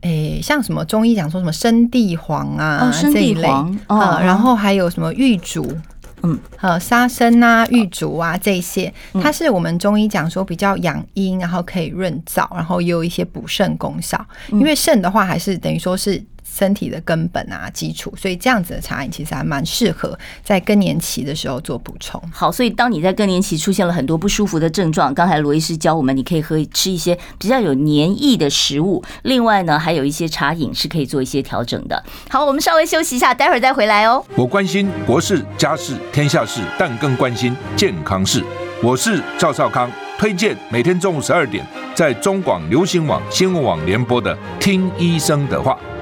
[0.00, 5.76] 诶、欸，像什么中医讲说什么生地黄啊，哦、生地黄这一类，哦，然后还有什么玉竹。
[6.22, 14.24] 嗯，呃，沙参啊、玉竹啊这些，它是我们中医讲说比较养阴，然后可以润燥，然后也有一些补肾功效。
[14.48, 16.22] 因为肾的话，还是等于说是。
[16.52, 22.20] 身体的根本啊，基础，所以这样子的茶饮其实还蛮适合在更年期的时候做补充。
[22.32, 32.02] 好，所以当你在更年期出现了很多不舒服的症状，刚才罗医师教我们，你可以喝吃一些比较有黏液的食物，另外呢，还有一些茶饮是可以做一些调整的。
[32.28, 34.24] 好，我们稍微休息一下，待会儿再回来哦。
[34.34, 38.44] 我关心国事、家事、天下事，但更关心健康事。
[38.82, 41.64] 我是赵少康，推荐每天中午十二点。
[41.94, 45.78] 在中广流行网、新闻网联播的《听医生的话》。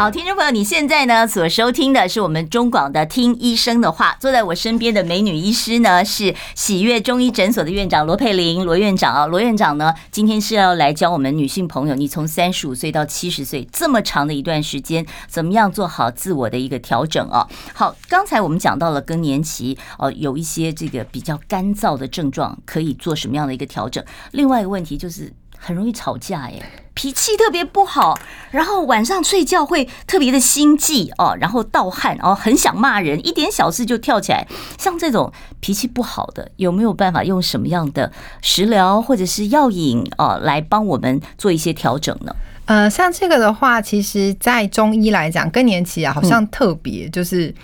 [0.00, 4.12] 好，听众朋友，你现在呢所收听的是我们中广的《听医生的话》。
[4.18, 9.26] 坐在我身边的美女医师呢是喜悦中医诊所的院长罗佩玲罗院长啊。
[9.26, 17.46] 罗院长呢今天是要来教我们女性朋友，你从三十五岁到七十岁这么长的一段时间，怎么样做好自我的一个调整啊？
[17.74, 24.02] 好，刚才我们讲到了更年期哦，有一些这个比较干燥的症状，可以做什么样的一个调整？
[24.30, 25.30] 另外一个问题就是。
[25.62, 28.18] 很容易吵架耶，脾气特别不好，
[28.50, 34.48] 然后晚上睡觉会特别的心悸哦，然后盗汗哦，很想骂人，一点小事就跳起来。
[34.78, 42.34] 像这种脾气不好的，有没有办法用什么样的食疗或者是药引哦来帮我们做一些调整呢？
[42.64, 47.54] 呃，像这个的话，其实在中医来讲，更年期啊，好像特别就是。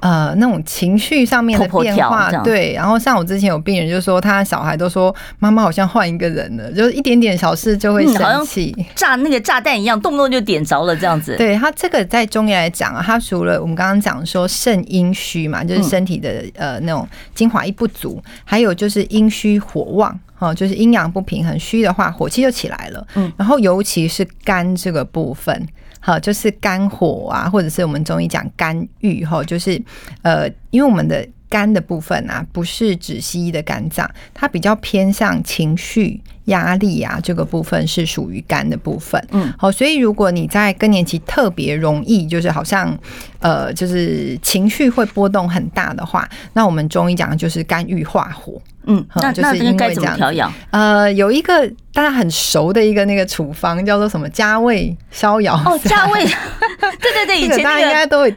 [0.00, 2.72] 呃，那种情绪上面的变化，对。
[2.72, 11.34] 然后像我之前有病人就说，他小孩都说妈妈好像换一个人了，就是一点点小事就会生气，炸那个炸弹一样，动不动就点着了这样子。
[11.36, 23.06] 对，他这个在中医来讲啊，他除了我们刚刚讲说肾阴虚嘛，就是身体的呃那种精华一不足，还有就是阴虚火旺，哈，就是阴阳不平衡，虚的话火气就起来了。
[23.16, 25.68] 嗯，然后尤其是肝这个部分。
[26.00, 29.82] 好，就是肝火啊，或者是我们中医讲肝郁哈，就是
[30.22, 36.20] 呃，因为我们的肝的部分啊，不是指西医的肝脏，它比较偏向情绪。
[36.48, 39.22] 压力啊，这个部分是属于肝的部分。
[39.32, 42.98] 嗯，好，所以如果你在更年期特别容易，就是好像
[43.40, 48.58] 呃，就是情绪会波动很大的话，那我们中医讲的就是肝郁化火。
[48.88, 50.52] 嗯，那就是应该怎么调养？
[50.72, 55.54] 呃，有一个大家很熟的一个那个处方叫做什么加味逍遥。
[55.64, 56.24] 哦，加味，
[57.00, 58.28] 对对对，以前大家应该都会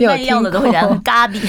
[0.00, 0.98] 有听过。
[1.04, 1.40] 咖喱，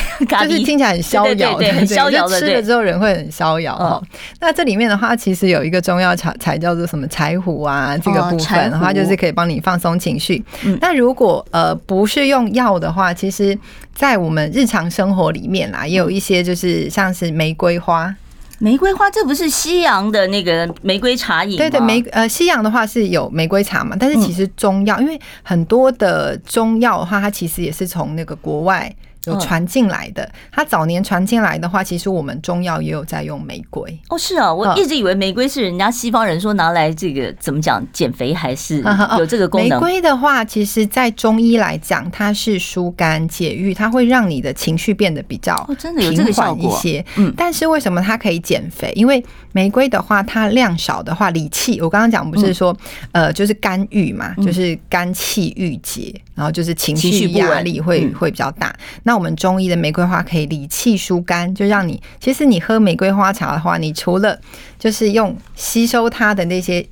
[0.48, 3.76] 就是听起来很逍遥，对，很逍遥的，吃了之后人会很逍遥。
[3.76, 4.02] 哈，
[4.39, 6.15] 那这里面的话，其实有一个中药。
[6.19, 10.43] 材才叫做什么柴胡啊，这个部分的话，就是可以帮你放松情绪。
[10.82, 13.58] 那如果呃不是用药的话，其实，
[13.93, 18.13] 在我们日常生活里面啦，也有一些就是像是玫瑰花。
[18.60, 21.58] 玫瑰花，这不是西洋的那个玫瑰茶饮？
[21.58, 28.93] 对对，玫呃西洋的话是有玫瑰茶嘛，但是其实中药，因为很多的中药的话，它其实也是从那个国外。
[29.30, 33.98] 有传进来的，它早年传进来的话，其实我们中药也有在用玫瑰。
[34.10, 38.84] 哦，是啊，我一直以为玫瑰是人家西方人说拿来这个怎么讲减肥还是
[39.18, 39.70] 有这个功能。
[39.70, 47.06] 玫瑰的话，其实在中医来讲，它是疏肝解郁，它会让你的情绪变得比较真的有这个效果一些。
[47.18, 48.92] 嗯，但是为什么它可以减肥？
[48.96, 51.80] 因为玫瑰的话，它量少的话，理气。
[51.82, 52.76] 我刚刚讲不是说
[53.12, 58.76] 呃，就是肝郁嘛，就是肝气郁结，然后就是情绪压力会会比较大。
[59.04, 64.39] 那我们中医的玫瑰花可以理气疏肝，就让你其实你喝玫瑰花茶的话，你除了
[64.79, 66.84] 就是用吸收它的那些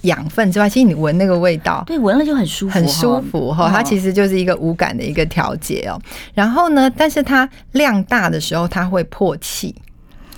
[0.00, 3.70] 养分之外，其实你闻那个味道，对，闻了就很舒服，很舒服哈。
[3.70, 5.96] 它其实就是一个五感的一个调节哦。
[6.34, 9.72] 然后呢，但是它量大的时候，它会破气，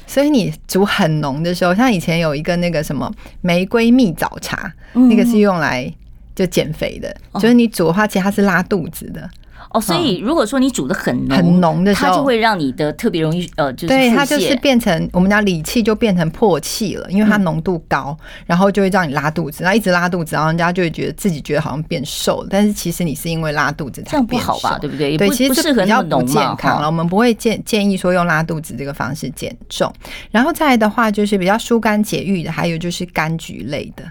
[0.07, 5.91] 所以你煮很浓的时候，像以前有一个那个什么玫瑰蜜枣茶，那个是用来
[6.35, 9.27] 就减肥的，就是你煮的话，其实它是拉肚子的。
[9.71, 24.79] 哦，所以如果说你煮的很浓很浓的时候，它就会让你的特别容易呃，就是对它就是变成我们讲理气就变成破气了，因为它浓度高，然后就会让你拉肚子，然后一直拉肚子，然后人家就会觉得自己觉得好像变瘦了，但是其实你是因为拉肚子才变瘦，这样不好吧？
[24.81, 25.17] 对不对？
[25.17, 26.87] 对，其实是比较不健康了。
[26.87, 29.93] 我们不会建建议说用拉肚子这个方式减重，
[30.31, 34.03] 然后再来的话就是比较疏肝解郁的，还有就是柑橘类的。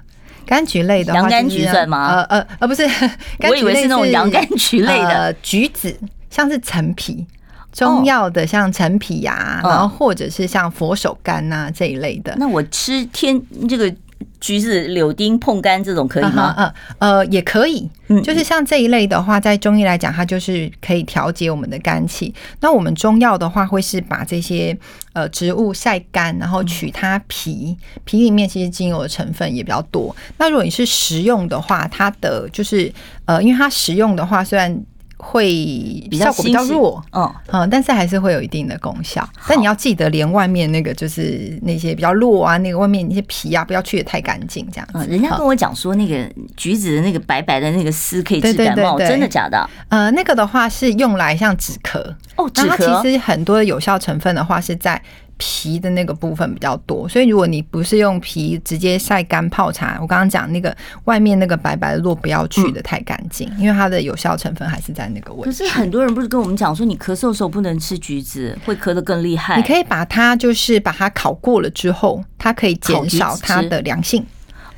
[0.50, 2.08] 柑橘类的话，洋甘菊算吗？
[2.08, 2.84] 呃呃呃，不是，
[3.48, 5.96] 我以为是那种洋甘菊类的橘子，
[6.32, 7.26] 像是陈皮，
[7.72, 12.34] 中药的像陈皮呀，然后或者是像佛手柑呐这一类的。
[12.38, 13.94] 那我吃天这个。
[14.40, 16.56] 橘子、柳丁、碰柑这种可以吗？
[16.58, 17.90] 嗯呃，也可以。
[18.08, 22.34] 嗯，就是像这一类的话，在中医来讲，它就是可以调节我们的肝气。
[22.62, 24.76] 那我们中药的话，会是把这些
[25.14, 30.16] 呃植物晒干，然后取它皮，皮里面其实精油的成分也比较多。
[30.38, 32.92] 那如果你是食用的话，它的就是
[33.26, 34.76] 呃，因为它食用的话，虽然
[35.22, 39.28] 会效果比较弱，嗯嗯，但是还是会有一定的功效。
[39.48, 44.88] 但你要记得，连外面那个就是那些比较弱啊，那个外面那些皮啊，不要去的太干净，这样。
[44.94, 49.70] 嗯，人家跟我讲说，那个橘子的那个白白的那个丝可以治感冒，真的假的？
[49.90, 52.00] 呃，那个的话是用来像止咳
[52.38, 53.04] 哦，止咳。
[53.04, 55.00] 其实很多的有效成分的话是在
[55.40, 60.76] 皮的那个部分比较多，所以如果你不是用皮直接晒干泡茶，我刚刚讲那个
[61.06, 65.46] 外面那个白白的络不要去的太干净，因为它的有效成分还是在那个位置。
[65.46, 69.56] 可是很多人不是跟我们讲说，你咳嗽的时候不能吃橘子，会咳得更厉害。
[69.56, 74.24] 你可以把它就是把它烤过了之后，它可以减少它的凉性。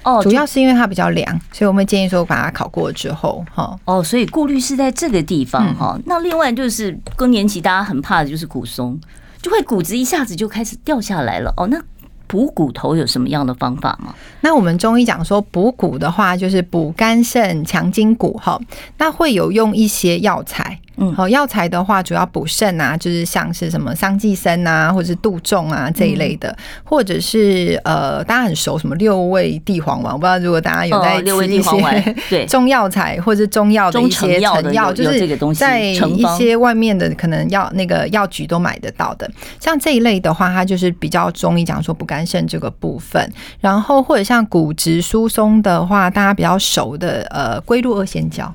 [0.03, 3.75] 哦，主要是因为它比较凉，所以我们建议说把它烤过之后，哈。
[3.85, 5.99] 哦，所以顾虑是在这个地方哈。
[6.05, 8.99] 那另外就是更年期，大家很怕的就是骨松。
[9.41, 11.67] 就会骨子一下子就开始掉下来了哦。
[11.67, 11.81] 那
[12.27, 14.15] 补骨头有什么样的方法吗？
[14.39, 18.57] 那我们中医讲说补骨的话，就是补肝肾、强筋骨哈。
[18.97, 20.79] 那会有用一些药材。
[21.01, 32.45] 嗯，好，药材的话主要补肾啊，就是像是什么桑寄生啊，或者是杜仲啊这一类的，嗯、或者是呃大家很熟什么六味地黄丸，我不知道如果大家有在吃一些对。
[32.51, 39.27] 中药材或者是中药的一些成药，就是在一些外面的可能药那个药局都买得到的，
[39.59, 48.53] 像这一类的话，它就是比较中医讲说补肝肾这个部分，然后或者像骨质疏松的话，大家比较熟的呃龟鹿二仙胶。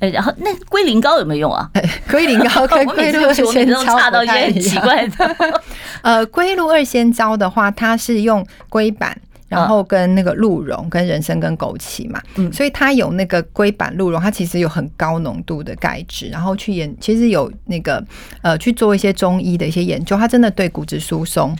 [0.00, 1.70] 然后那龟苓膏有没有用啊？
[2.10, 5.62] 龟苓膏 跟龟鹿二仙胶差到一些很奇怪的。
[6.02, 9.16] 呃，龟鹿二仙胶的话，它是用龟板，
[9.48, 18.04] 然后跟那个鹿茸、跟人参、跟枸杞嘛，嗯，所以它有那个龟板鹿茸，它其实有很高浓度的钙质，然后去研，其实有那个
[18.42, 21.56] 呃去做一些中医的一些研究，它真的对骨质疏松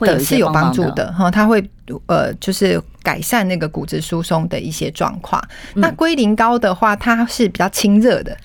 [0.00, 1.64] 的是有帮助的哈，它会
[2.06, 2.82] 呃就是。
[3.06, 5.40] 改善那个骨质疏松的一些状况。
[5.74, 8.36] 那龟苓膏的话，它是比较清热的，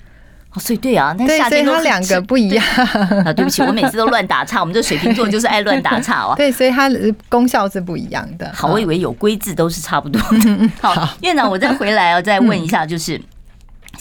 [0.52, 2.64] 哦，所以对啊，那对，所以它两个不一样
[3.26, 3.32] 啊。
[3.32, 4.60] 对不起，我每次都乱打岔。
[4.60, 6.34] 我们这水瓶座就是爱乱打岔哦。
[6.38, 8.48] 对，所以它的功效是不一样的。
[8.54, 10.70] 好，我以为有龟字都是差不多的。
[10.80, 13.20] 好，院长，我再回来哦，再问一下，就是。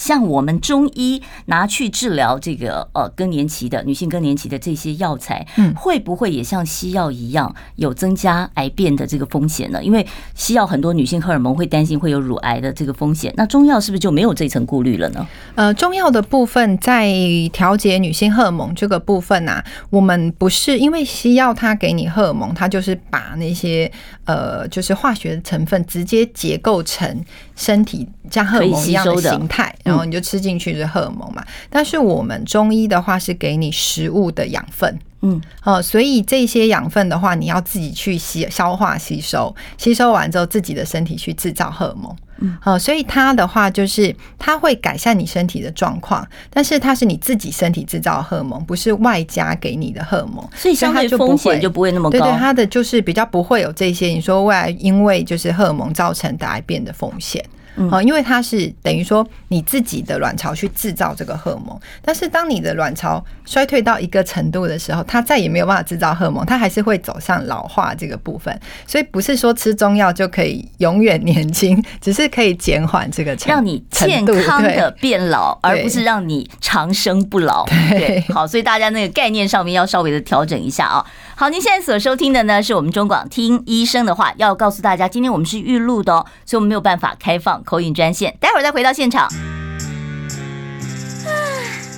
[0.01, 9.83] 像我们中医拿去治疗这个呃更年期的女性更年期的这些药材，嗯，会不会也像西药一样有增加癌变的这个风险呢？
[9.83, 15.27] 因为西药很多女性荷尔蒙会担心会有乳癌的这个风险，那中药是不是就没有这层顾虑了呢？
[15.53, 17.13] 呃，中药的部分在
[17.53, 23.91] 调节女性荷尔蒙这个部分啊，我们不是因为西药它给你荷尔蒙，它就是把那些
[24.25, 27.23] 呃就是化学成分直接结构成
[27.55, 29.75] 身体像荷尔蒙一样的形态。
[29.91, 57.43] 然后你就吃进去是荷尔蒙嘛，但是我们中医的话是给你食物的养分，嗯，哦，所以这些养分的话，你要自己去吸消化吸收，吸收完之后自己的身体去制造荷尔蒙，嗯，哦，所以它的话就是它会改善你身体的状况，但是它是你自己身体制造荷尔蒙，不是外加给你的荷尔蒙，所以相对风险就不会那么高，对对，它的就是比较不会有这些你说未来因为就是荷尔蒙造成的癌变的风险。
[57.75, 68.57] 嗯，因为它是等于说你自己的卵巢去制造这个荷尔蒙，但是当你的卵巢衰退到一个程度的时候，它再也没有办法制造荷尔蒙，它还是会走向老化这个部分。
[68.85, 77.65] 所以不是说吃中药就可以永远年轻，只是可以减缓这个让你健康的变老，而不是让你长生不老。
[77.89, 81.05] 对，好，所以大家那个概念上面要稍微的调整一下啊。
[81.41, 89.27] 好，您现在所收听的呢，是我们中广听医生的话，要告诉大家，今天我们是预录的哦，所以我们没有办法开放 call in 专线，待会儿再回到现场。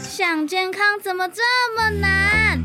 [0.07, 1.41] 想健康怎么这
[1.75, 2.57] 么难？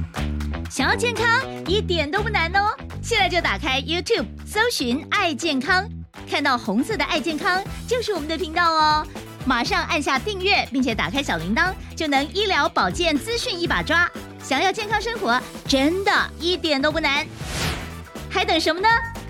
[0.70, 1.26] 想要健康
[1.66, 2.72] 一点都不难哦，
[3.02, 5.84] 现在就打开 YouTube 搜寻“爱健康”，
[6.30, 9.04] 看到红色的“爱健康”就是我们的频道哦，
[9.48, 14.06] 马上按下订阅，并且打开小铃铛，就能医疗保健资讯一把抓。
[14.42, 17.26] 想要健康生活，真的一点都不难，
[18.28, 18.88] 还等什么呢？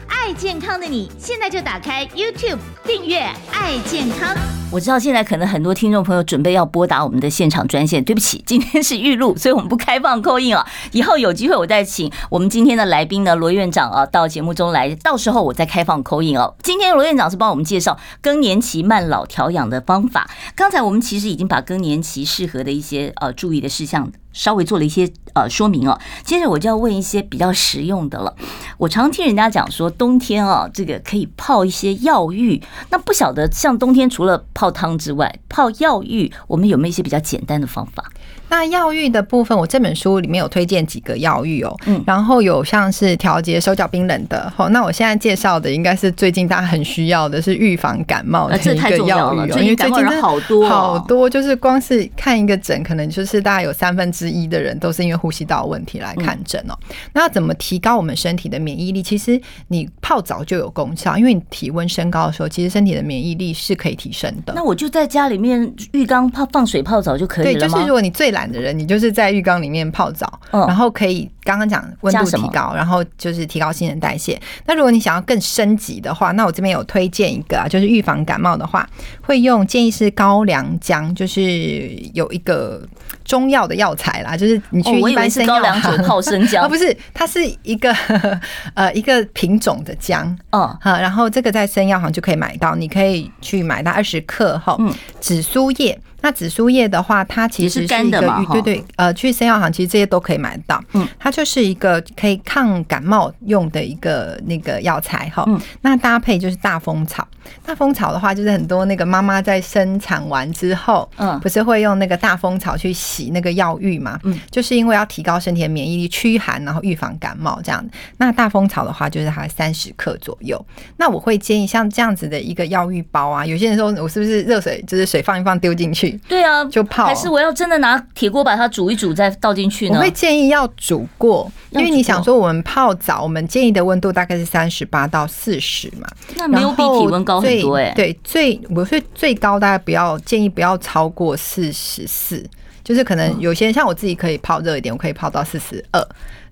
[0.09, 3.21] 爱健康的你，现在就打开 YouTube 订阅
[3.53, 4.37] “爱健康”。
[4.71, 10.67] 我知道现在可能很多听众朋友准备要拨打我们的现场专线，对不起，今天是预录，所以我们不开放 call in 啊。
[10.93, 16.55] 以后有机会我再请我们今天的来宾呢，罗院长啊，到节目中来，到时候我再开放 call in 哦。
[16.63, 20.29] 今天罗院长是帮我们介绍更年期慢老调养的方法。
[20.55, 25.99] 刚才我们其实已经把更年期适合的一些呃注意的事项稍微做了一些呃说明哦。
[26.23, 28.33] 接着我就要问一些比较实用的了。
[28.79, 32.63] 我常听人家讲说，冬天啊，这个可以泡一些药浴。
[32.91, 38.05] 那不晓得像冬天除了泡汤之外，泡药浴，我们有没有一些比较简单的方法？
[38.51, 56.75] 那药浴的部分，我这本书里面有推荐几个药浴哦，嗯，然后有像是调节手脚冰冷的，好，那我现在介绍的应该是最近大家很需要的是预防感冒的一个药浴哦，因为最近好多好多，就是光是看一个诊，可能就是大概有三分之一的人都是因为呼吸道问题来看诊哦。
[57.13, 59.03] 那要怎么提高我们身体的免疫力？
[59.03, 64.55] 其实你泡澡就有功效，因为你体温升高的时候，其实身体的免疫力是可以提升的。
[64.57, 67.59] 那我就在家里面浴缸泡放水泡澡就可以了吗？
[67.59, 74.37] 对，就是如果你最懒的人，你就是在浴缸里面泡澡，然后可以刚刚讲温度提高，然后就是提高新陈代谢。
[74.67, 78.85] 那如果你想要更升级的话，那我这边有推荐一个啊，就是预防感冒的话，
[79.23, 82.83] 会用建议是高粱姜，就是有一个
[83.25, 87.95] 中药的药材啦，就是你去一般生药行、哦、泡生姜，哦 不是，它是一个
[88.75, 95.97] 呃一个品种的姜，嗯，好，然后这个在生药行就可以买到，你可以去买到二十克哈，嗯，紫苏叶。
[96.21, 100.83] 那紫苏叶的话，它其实是一个对对，呃，去生药行其实这些都可以买得到。
[100.95, 105.45] 嗯，它就是一个可以抗感冒用的一个那个药材哈。
[105.47, 107.27] 嗯，那搭配就是大风草。
[107.65, 114.19] 大风草的话，就是很多那个妈妈在生产完之后，嗯，不是会用那个大风草去洗那个药浴嘛？
[114.25, 117.83] 嗯，就是因为要提高身体的免疫力，驱寒，然后预防感冒这样。
[118.19, 120.63] 那大风草的话，就是它三十克左右。
[120.99, 126.08] 那我会建议像这样子的一个药浴包啊，有些人说我是不是热水，就是水放一放丢进去？
[126.29, 127.07] 对啊，就泡。
[127.07, 129.97] 还是我要真的拿铁锅把它煮一煮再倒进去呢？
[129.97, 136.09] 我会建议要煮过，因为你想说我们泡澡，我们建议的温度大概是三十八到四十嘛。
[136.37, 137.93] 那没有比体温高很多哎。
[137.95, 142.45] 对，最我是最高大概不要建议不要超过四十四，
[142.89, 146.03] 就是可能有些像我自己可以泡热一点，我可以泡到四十二。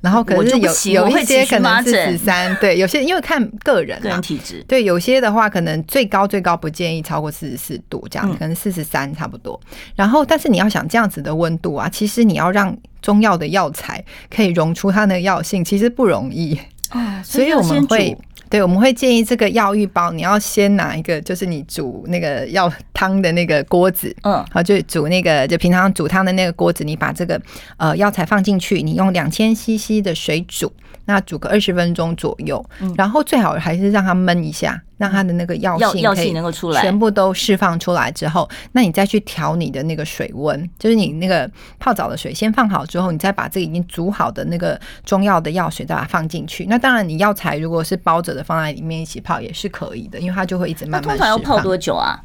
[0.03, 9.59] 然后可能是有有一些可能四十三，对，有些因为看个人个人体质，对，有些的话可能最高最高不建议超过四十四度这样，可能四十三差不多。
[9.95, 16.61] 然后，但是你要想这样子的温度啊，其实你要让中药的药材可以溶出它的药性，其实不容易。
[17.25, 18.15] 所以我们会。
[18.49, 27.41] 对，我们会建议这个药浴包，你要先拿一个，就是你煮那个药汤的那个锅子，嗯，好，就煮那个就平常煮汤的那个锅子，你把这个
[27.77, 30.73] 呃药材放进去，你用两千 CC 的水煮。
[31.09, 32.65] 那煮个二十分钟左右，
[32.97, 46.67] 然后最好还是让它焖一下，让它的那个药性药性能够出来，全部都释放出来之后，那你再去调你的那个水温，就是你那个泡澡的水先放好之后，你再把这个已经煮好的那个中药的药水再把它放进去。
[46.67, 51.17] 那当然，你药材如果是包着的放在里面一起泡也是可以的，因为它就会一直慢慢。
[51.17, 52.19] 通常要泡多久啊？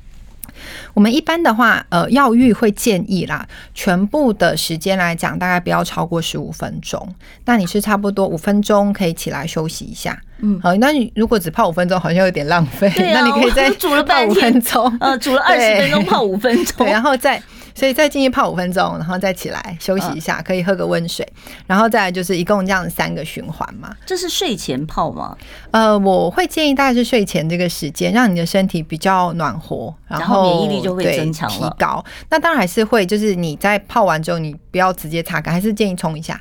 [0.94, 7.08] 我们一般的话，呃，药浴会建议啦，全部的时间来讲，大概不要超过十五分钟。
[7.46, 10.74] 那你是差不多五分钟可以起来休息一下，嗯，好。
[10.76, 12.90] 那你如果只泡五分钟，好像有点浪费。
[12.92, 14.62] 对啊， 那你可以再煮了半天，
[15.00, 17.42] 呃，煮了二十分钟泡五分钟， 然后再。
[17.74, 21.28] 所以再进去泡五分钟，然后再起来休息一下，可以喝个温水，
[21.68, 23.96] 然后再来就是一共这样三个循环嘛。
[24.06, 25.38] 这是睡前泡吗？
[25.72, 32.04] 呃，我会建议大概是睡前这个时间，让你的身体比较暖和，然后免疫力就会增强提高。
[32.30, 36.40] 那当然还是会，就是你在泡完之后，你不要直接擦干，还是建议冲一下。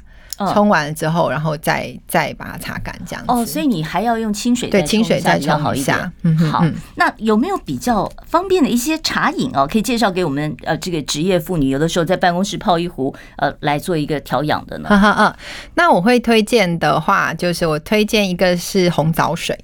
[0.52, 3.32] 冲完了之后，然后再再把它擦干，这样子。
[3.32, 6.10] 哦，所以你还要用清水对清水再冲好一下。
[6.22, 6.64] 嗯，好。
[6.96, 9.66] 那有没有比较方便的一些茶饮哦？
[9.66, 14.88] 可以介绍给我们呃这个职业妇女，有的时候在办公室泡一壶呃来做一个调养的呢？
[14.90, 15.36] 哈哈啊。
[15.74, 19.58] 那我会推荐的话，就是我推荐一个是红枣水。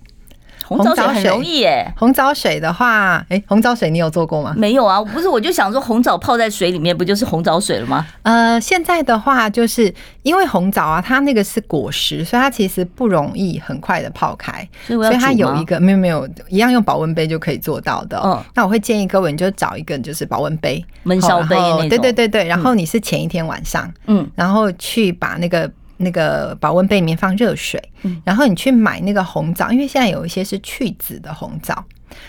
[0.67, 1.87] 红枣水很容易耶。
[1.97, 4.53] 红枣水的话，哎，红枣水你有做过吗？
[4.57, 8.07] 没有啊，不是，我就想说红枣泡在水里面，不就是红枣水了吗？
[8.23, 9.93] 呃，现在的话，就是
[10.23, 18.21] 因为红枣啊，它那个是果实，所以它其实不容易很快的泡开，所以它有一个没有没有一样用保温杯就可以做到的。
[18.25, 21.89] 嗯，那我会建议各位，你就找一个就是保温杯，闷烧杯那种。
[21.89, 25.71] 对对对对，然后你是前一天晚上，嗯，然后去把那个。
[25.99, 27.82] 那个保温杯里面放热水，
[28.24, 31.84] 然后你去买那个红枣，因为现在有一些是去籽的红枣。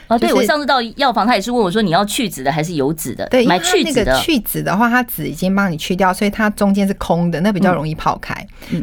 [0.08, 3.26] 啊，对，我上次到药房，他也是问我说，你要去籽的还是有籽的？
[3.28, 4.20] 对，买去籽的。
[4.20, 8.36] 去籽的话，它籽已经帮你去掉，所以它中间是空的，那比较容易泡开。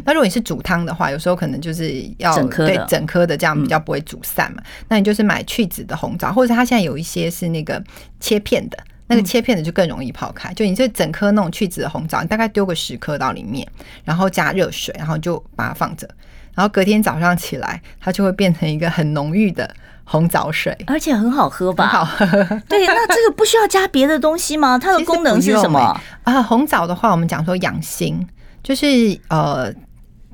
[0.03, 4.63] 那如果你是煮汤的话，有时候可能就是要整颗的，整颗的这样比较不会煮散嘛。
[4.87, 7.83] 那你就是买去籽的红枣，或者它现在有一些是那个
[8.19, 8.77] 切片的。
[9.07, 13.67] 那个切片的就更容易泡开，就你这整颗那种去籽的红枣，你大概丢个十颗到里面，
[14.03, 16.09] 然后加热水，然后就把它放着，
[16.53, 19.69] 然后隔天早上起来，它就会变成一个很浓郁的
[20.03, 21.87] 红枣水，而且很好喝吧？
[21.87, 22.25] 很好喝。
[22.67, 24.77] 对，那这个不需要加别的东西吗？
[24.79, 25.79] 它的功能是什么？
[26.23, 28.27] 啊，红枣的话，我们讲说养心，
[28.63, 28.87] 就是
[29.27, 29.71] 呃，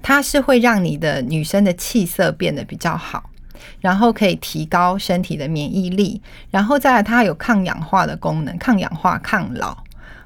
[0.02, 3.31] 它是会让你的女生的气色变得比较好。
[3.80, 9.76] 然后可以提高身体的免疫力，然后再来它有抗氧化的功能，抗氧化、抗老。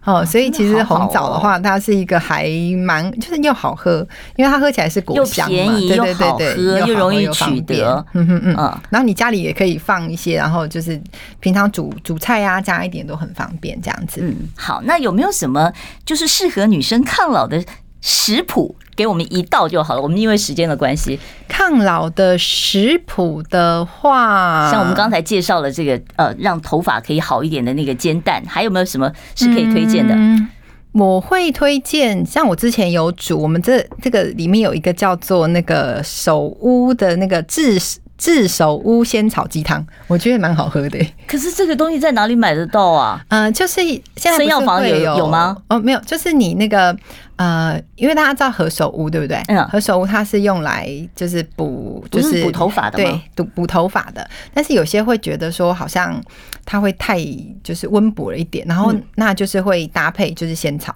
[0.04, 2.48] 哦，所以其实红枣的话，它是一个还
[2.86, 8.06] 蛮就是又好喝，因为它喝起来是果香嘛，又便宜又好喝，又容易取得。
[8.14, 8.56] 嗯嗯嗯。
[8.92, 11.02] 然后你家里也可以放一些，然后就是
[11.40, 14.22] 平常煮煮菜呀，加一点都很方便，这样子。
[14.22, 15.74] 嗯，好，那有没有什么
[16.06, 17.60] 就是适合女生抗老的
[18.06, 18.76] 食谱？
[18.96, 20.02] 给我们一道就好了。
[20.02, 30.14] 我们因为时间的关系，抗老的食谱的话，像我们刚才介绍了这个呃，让头发可以好一点的那个煎蛋，还有没有什么是可以推荐的？
[30.16, 30.48] 嗯，
[30.94, 37.78] 我会推荐，像我之前有煮，我们这这个里面有一个叫做那个手屋的那个炙
[38.18, 41.00] 炙手乌仙草鸡汤，我觉得蛮好喝的。
[41.28, 43.24] 可是这个东西在哪里买得到啊？
[43.28, 43.82] 呃，就是
[44.16, 45.58] 现在生药房有有吗？
[45.68, 46.96] 哦，没有，就是你那个
[47.36, 49.42] 呃，因为大家知道何首乌对不对？
[49.48, 54.28] 嗯，何首乌它是用来就是补，就是补头发的，对，补补头发的。
[54.54, 56.22] 但是有些会觉得说好像
[56.66, 57.20] 它会太
[57.64, 60.94] 就是温补了一点，然后那就是会搭配就是仙草。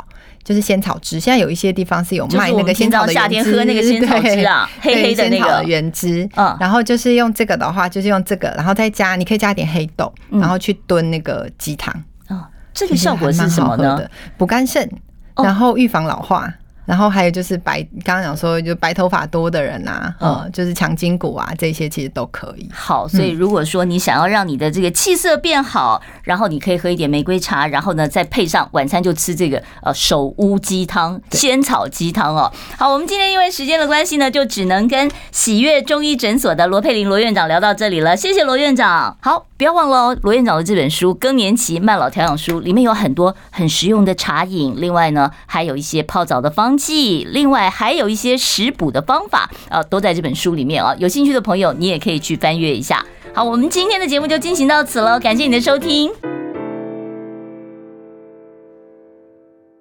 [0.50, 6.28] 就是仙草汁，现在有一些地方是有卖那个仙草的原汁，夏天喝那个仙草汁啊，黑黑的那个原汁。
[6.36, 11.94] 嗯，然后就是用这个的话，就是用这个，然后再加，你可以加点黑豆，然后去炖那个鸡汤。
[12.30, 12.44] 哦，
[12.74, 14.02] 这个效果是什么呢？
[14.40, 14.90] 补肝肾，
[15.36, 16.52] 然后预防老化。
[16.90, 22.68] 然后还有就是白，刚刚讲说就白头发多的人啊，嗯，就是强筋骨啊，这些其实都可以。
[22.74, 32.52] 好，所以如果说你想要让你的这个气色变好，然后你可以喝一点玫瑰茶，然后呢再配上晚餐就吃这个呃手乌鸡汤、仙草鸡汤哦。
[32.76, 38.18] 好，我们今天因为时间的关系呢，就只能跟喜悦中医诊所的罗佩玲罗院长聊到这里了。
[38.18, 39.16] 谢谢罗院长。
[39.22, 50.96] 好，不要忘了哦，罗院长的这本书《更年期慢老调养书》里面有很多很实用的茶饮，另外呢还有一些泡澡的方剂，另外还有一些食补的方法，啊，都在这本书里面啊。
[50.98, 53.06] 有兴趣的朋友，你也可以去翻阅一下。
[53.36, 56.39] 好，我们今天的节目就进行到此了，感谢你的收听。